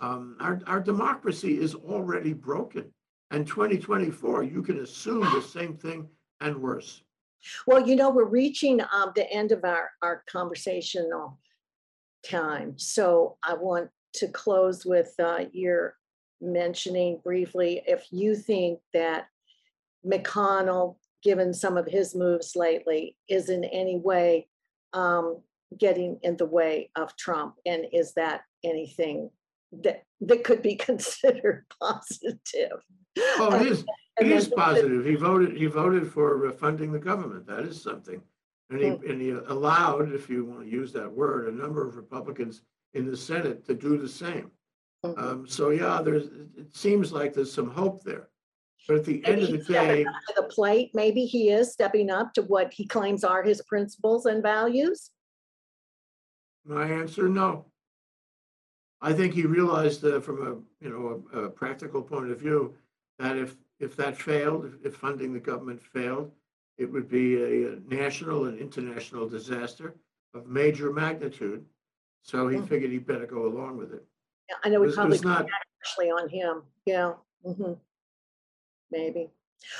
Um, 0.00 0.36
our, 0.40 0.60
our 0.66 0.80
democracy 0.80 1.60
is 1.60 1.74
already 1.74 2.32
broken. 2.32 2.92
And 3.30 3.46
2024, 3.46 4.42
you 4.44 4.62
can 4.62 4.80
assume 4.80 5.20
the 5.20 5.42
same 5.42 5.76
thing 5.76 6.08
and 6.40 6.60
worse. 6.60 7.02
Well, 7.66 7.86
you 7.86 7.94
know, 7.94 8.10
we're 8.10 8.24
reaching 8.24 8.80
um, 8.92 9.12
the 9.14 9.30
end 9.30 9.52
of 9.52 9.64
our, 9.64 9.90
our 10.02 10.24
conversational 10.30 11.38
time. 12.24 12.78
So 12.78 13.36
I 13.42 13.54
want 13.54 13.90
to 14.14 14.28
close 14.28 14.84
with 14.84 15.12
uh, 15.18 15.44
your 15.52 15.96
mentioning 16.40 17.20
briefly 17.22 17.82
if 17.86 18.06
you 18.10 18.34
think 18.34 18.80
that 18.92 19.26
McConnell, 20.06 20.96
given 21.22 21.54
some 21.54 21.76
of 21.76 21.86
his 21.86 22.14
moves 22.14 22.54
lately, 22.54 23.16
is 23.28 23.48
in 23.48 23.64
any 23.64 23.98
way 23.98 24.48
um, 24.92 25.40
getting 25.78 26.18
in 26.22 26.36
the 26.36 26.46
way 26.46 26.90
of 26.96 27.16
Trump. 27.16 27.54
And 27.66 27.86
is 27.92 28.14
that 28.14 28.42
anything 28.62 29.30
that, 29.82 30.04
that 30.20 30.44
could 30.44 30.62
be 30.62 30.74
considered 30.90 31.64
positive? 31.80 32.84
Oh, 33.18 33.54
it 33.60 33.66
is, 33.66 33.84
it 34.20 34.28
is 34.28 34.48
positive. 34.48 35.04
He 35.04 35.14
voted, 35.14 35.56
he 35.56 35.66
voted 35.66 36.10
for 36.10 36.46
uh, 36.46 36.52
funding 36.52 36.92
the 36.92 36.98
government. 36.98 37.46
That 37.46 37.60
is 37.60 37.82
something. 37.82 38.20
And 38.74 38.82
he, 39.04 39.08
and 39.10 39.20
he 39.22 39.30
allowed, 39.30 40.12
if 40.12 40.28
you 40.28 40.44
want 40.44 40.62
to 40.64 40.68
use 40.68 40.92
that 40.94 41.10
word, 41.10 41.48
a 41.48 41.52
number 41.52 41.86
of 41.86 41.96
Republicans 41.96 42.62
in 42.94 43.06
the 43.08 43.16
Senate 43.16 43.64
to 43.66 43.74
do 43.74 43.96
the 43.96 44.08
same. 44.08 44.50
Mhm. 45.04 45.18
Um, 45.18 45.46
so 45.46 45.70
yeah, 45.70 46.02
there's, 46.02 46.24
it- 46.26 46.74
seems 46.74 47.12
like 47.12 47.32
there's 47.34 47.52
some 47.52 47.70
hope 47.70 48.02
there. 48.02 48.28
But 48.88 48.96
at 48.98 49.04
the 49.04 49.24
end 49.24 49.42
of 49.42 49.50
Maybe 49.50 49.52
the 49.52 49.56
he's 49.58 49.66
stepping 49.66 49.88
day, 49.96 50.04
up 50.04 50.14
to 50.28 50.34
The 50.36 50.42
plate, 50.48 50.90
maybe 50.92 51.24
he 51.24 51.50
is 51.50 51.72
stepping 51.72 52.10
up 52.10 52.34
to 52.34 52.42
what 52.42 52.72
he 52.72 52.84
claims 52.84 53.22
are 53.24 53.42
his 53.42 53.62
principles 53.62 54.26
and 54.26 54.42
values. 54.42 55.10
my 56.64 56.90
answer, 56.90 57.28
no. 57.28 57.66
I 59.00 59.12
think 59.12 59.34
he 59.34 59.44
realized 59.44 60.04
uh, 60.04 60.18
from 60.20 60.38
a, 60.46 60.84
you 60.84 60.90
know, 60.90 61.22
a, 61.32 61.44
a 61.44 61.50
practical 61.50 62.02
point 62.02 62.30
of 62.30 62.38
view, 62.40 62.74
that 63.18 63.36
if, 63.36 63.56
if 63.78 63.94
that 63.96 64.16
failed, 64.16 64.64
if- 64.66 64.84
if 64.86 64.96
funding 64.96 65.32
the 65.32 65.40
government 65.40 65.80
failed, 65.82 66.32
it 66.78 66.90
would 66.90 67.08
be 67.08 67.36
a 67.42 67.78
national 67.88 68.46
and 68.46 68.58
international 68.58 69.28
disaster 69.28 69.94
of 70.34 70.46
major 70.46 70.92
magnitude. 70.92 71.64
So 72.22 72.48
he 72.48 72.60
figured 72.62 72.90
he 72.90 72.98
better 72.98 73.26
go 73.26 73.46
along 73.46 73.76
with 73.76 73.92
it. 73.92 74.02
Yeah, 74.48 74.56
I 74.64 74.68
know 74.70 74.80
we 74.80 74.92
probably 74.92 75.12
was 75.12 75.22
not, 75.22 75.46
actually 75.82 76.10
on 76.10 76.28
him, 76.28 76.62
yeah. 76.86 77.12
mhm. 77.46 77.78
Maybe. 78.90 79.30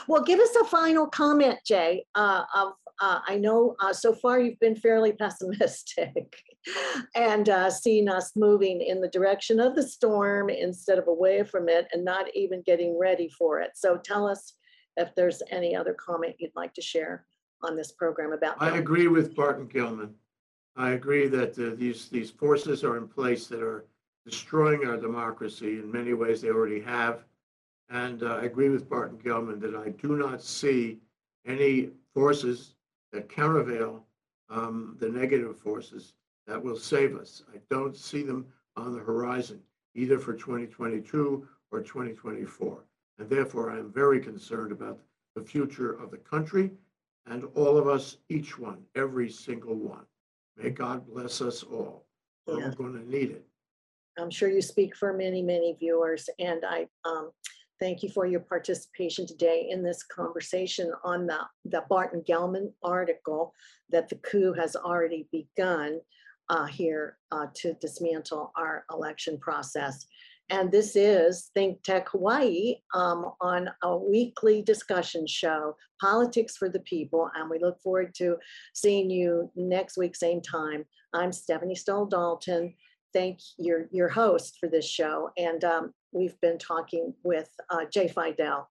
Well, 0.08 0.22
give 0.22 0.40
us 0.40 0.54
a 0.56 0.64
final 0.64 1.06
comment, 1.06 1.58
Jay, 1.66 2.04
uh, 2.14 2.44
of, 2.54 2.72
uh, 3.00 3.20
I 3.26 3.36
know, 3.36 3.76
uh, 3.80 3.92
so 3.92 4.14
far 4.14 4.40
you've 4.40 4.60
been 4.60 4.76
fairly 4.76 5.12
pessimistic 5.12 6.36
and, 7.14 7.48
uh, 7.48 7.70
seeing 7.70 8.08
us 8.08 8.32
moving 8.36 8.80
in 8.80 9.00
the 9.00 9.08
direction 9.08 9.60
of 9.60 9.74
the 9.74 9.82
storm 9.82 10.48
instead 10.48 10.98
of 10.98 11.08
away 11.08 11.42
from 11.42 11.68
it 11.68 11.86
and 11.92 12.04
not 12.04 12.26
even 12.34 12.62
getting 12.62 12.98
ready 12.98 13.28
for 13.28 13.60
it. 13.60 13.72
So 13.74 13.98
tell 13.98 14.26
us 14.26 14.54
if 14.96 15.14
there's 15.14 15.42
any 15.50 15.74
other 15.74 15.94
comment 15.94 16.36
you'd 16.38 16.54
like 16.54 16.74
to 16.74 16.82
share 16.82 17.26
on 17.62 17.76
this 17.76 17.92
program 17.92 18.32
about. 18.32 18.56
I 18.60 18.70
that. 18.70 18.78
agree 18.78 19.08
with 19.08 19.34
Barton 19.34 19.68
Gellman. 19.68 20.10
I 20.76 20.90
agree 20.90 21.28
that 21.28 21.58
uh, 21.58 21.76
these, 21.76 22.08
these 22.08 22.30
forces 22.30 22.82
are 22.84 22.96
in 22.96 23.08
place 23.08 23.46
that 23.46 23.62
are 23.62 23.84
destroying 24.24 24.86
our 24.86 24.96
democracy. 24.96 25.78
In 25.78 25.90
many 25.90 26.14
ways, 26.14 26.40
they 26.40 26.48
already 26.48 26.80
have. 26.80 27.24
And 27.90 28.22
uh, 28.22 28.36
I 28.36 28.44
agree 28.44 28.70
with 28.70 28.88
Barton 28.88 29.18
Gellman 29.18 29.60
that 29.60 29.74
I 29.74 29.90
do 29.90 30.16
not 30.16 30.42
see 30.42 30.98
any 31.46 31.90
forces 32.12 32.74
that 33.12 33.28
countervail 33.28 34.04
um, 34.50 34.96
the 35.00 35.08
negative 35.08 35.58
forces 35.58 36.14
that 36.46 36.62
will 36.62 36.76
save 36.76 37.16
us. 37.16 37.42
I 37.54 37.58
don't 37.70 37.96
see 37.96 38.22
them 38.22 38.46
on 38.76 38.92
the 38.92 39.00
horizon, 39.00 39.60
either 39.94 40.18
for 40.18 40.34
2022 40.34 41.46
or 41.70 41.80
2024. 41.80 42.78
And 43.18 43.28
therefore, 43.28 43.70
I 43.70 43.78
am 43.78 43.92
very 43.92 44.20
concerned 44.20 44.72
about 44.72 44.98
the 45.34 45.42
future 45.42 45.92
of 45.92 46.10
the 46.10 46.18
country 46.18 46.70
and 47.26 47.44
all 47.54 47.78
of 47.78 47.88
us, 47.88 48.18
each 48.28 48.58
one, 48.58 48.78
every 48.94 49.30
single 49.30 49.76
one. 49.76 50.04
May 50.56 50.70
God 50.70 51.06
bless 51.06 51.40
us 51.40 51.62
all. 51.62 52.06
We're 52.46 52.70
going 52.72 52.92
to 52.92 53.10
need 53.10 53.30
it. 53.30 53.44
I'm 54.18 54.30
sure 54.30 54.48
you 54.48 54.62
speak 54.62 54.94
for 54.94 55.12
many, 55.12 55.42
many 55.42 55.76
viewers, 55.78 56.28
and 56.38 56.64
I 56.64 56.86
um, 57.04 57.30
thank 57.80 58.02
you 58.02 58.08
for 58.08 58.26
your 58.26 58.40
participation 58.40 59.26
today 59.26 59.68
in 59.70 59.82
this 59.82 60.04
conversation 60.04 60.92
on 61.02 61.26
the, 61.26 61.38
the 61.64 61.82
Barton 61.88 62.22
Gellman 62.28 62.72
article 62.82 63.52
that 63.90 64.08
the 64.08 64.16
coup 64.16 64.52
has 64.52 64.76
already 64.76 65.26
begun 65.32 66.00
uh, 66.48 66.66
here 66.66 67.18
uh, 67.32 67.46
to 67.54 67.74
dismantle 67.80 68.52
our 68.56 68.84
election 68.92 69.38
process. 69.38 70.06
And 70.50 70.70
this 70.70 70.94
is 70.94 71.50
Think 71.54 71.82
Tech 71.82 72.08
Hawaii 72.10 72.76
um, 72.94 73.32
on 73.40 73.70
a 73.82 73.96
weekly 73.96 74.62
discussion 74.62 75.26
show, 75.26 75.76
Politics 76.00 76.56
for 76.56 76.68
the 76.68 76.80
People. 76.80 77.30
And 77.34 77.48
we 77.48 77.58
look 77.58 77.80
forward 77.80 78.14
to 78.16 78.36
seeing 78.74 79.08
you 79.10 79.50
next 79.56 79.96
week, 79.96 80.14
same 80.14 80.42
time. 80.42 80.84
I'm 81.14 81.32
Stephanie 81.32 81.74
Stoll 81.74 82.06
Dalton 82.06 82.74
thank 83.14 83.38
your, 83.56 83.86
your 83.92 84.08
host 84.08 84.58
for 84.60 84.68
this 84.68 84.86
show. 84.86 85.30
And 85.38 85.64
um, 85.64 85.94
we've 86.12 86.38
been 86.42 86.58
talking 86.58 87.14
with 87.22 87.48
uh, 87.70 87.86
Jay 87.90 88.08
Fidell 88.08 88.66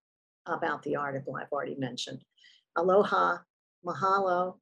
about 0.45 0.83
the 0.83 0.97
article 0.97 1.35
I've 1.35 1.51
already 1.51 1.75
mentioned. 1.75 2.21
Aloha, 2.75 3.37
mahalo, 3.85 4.57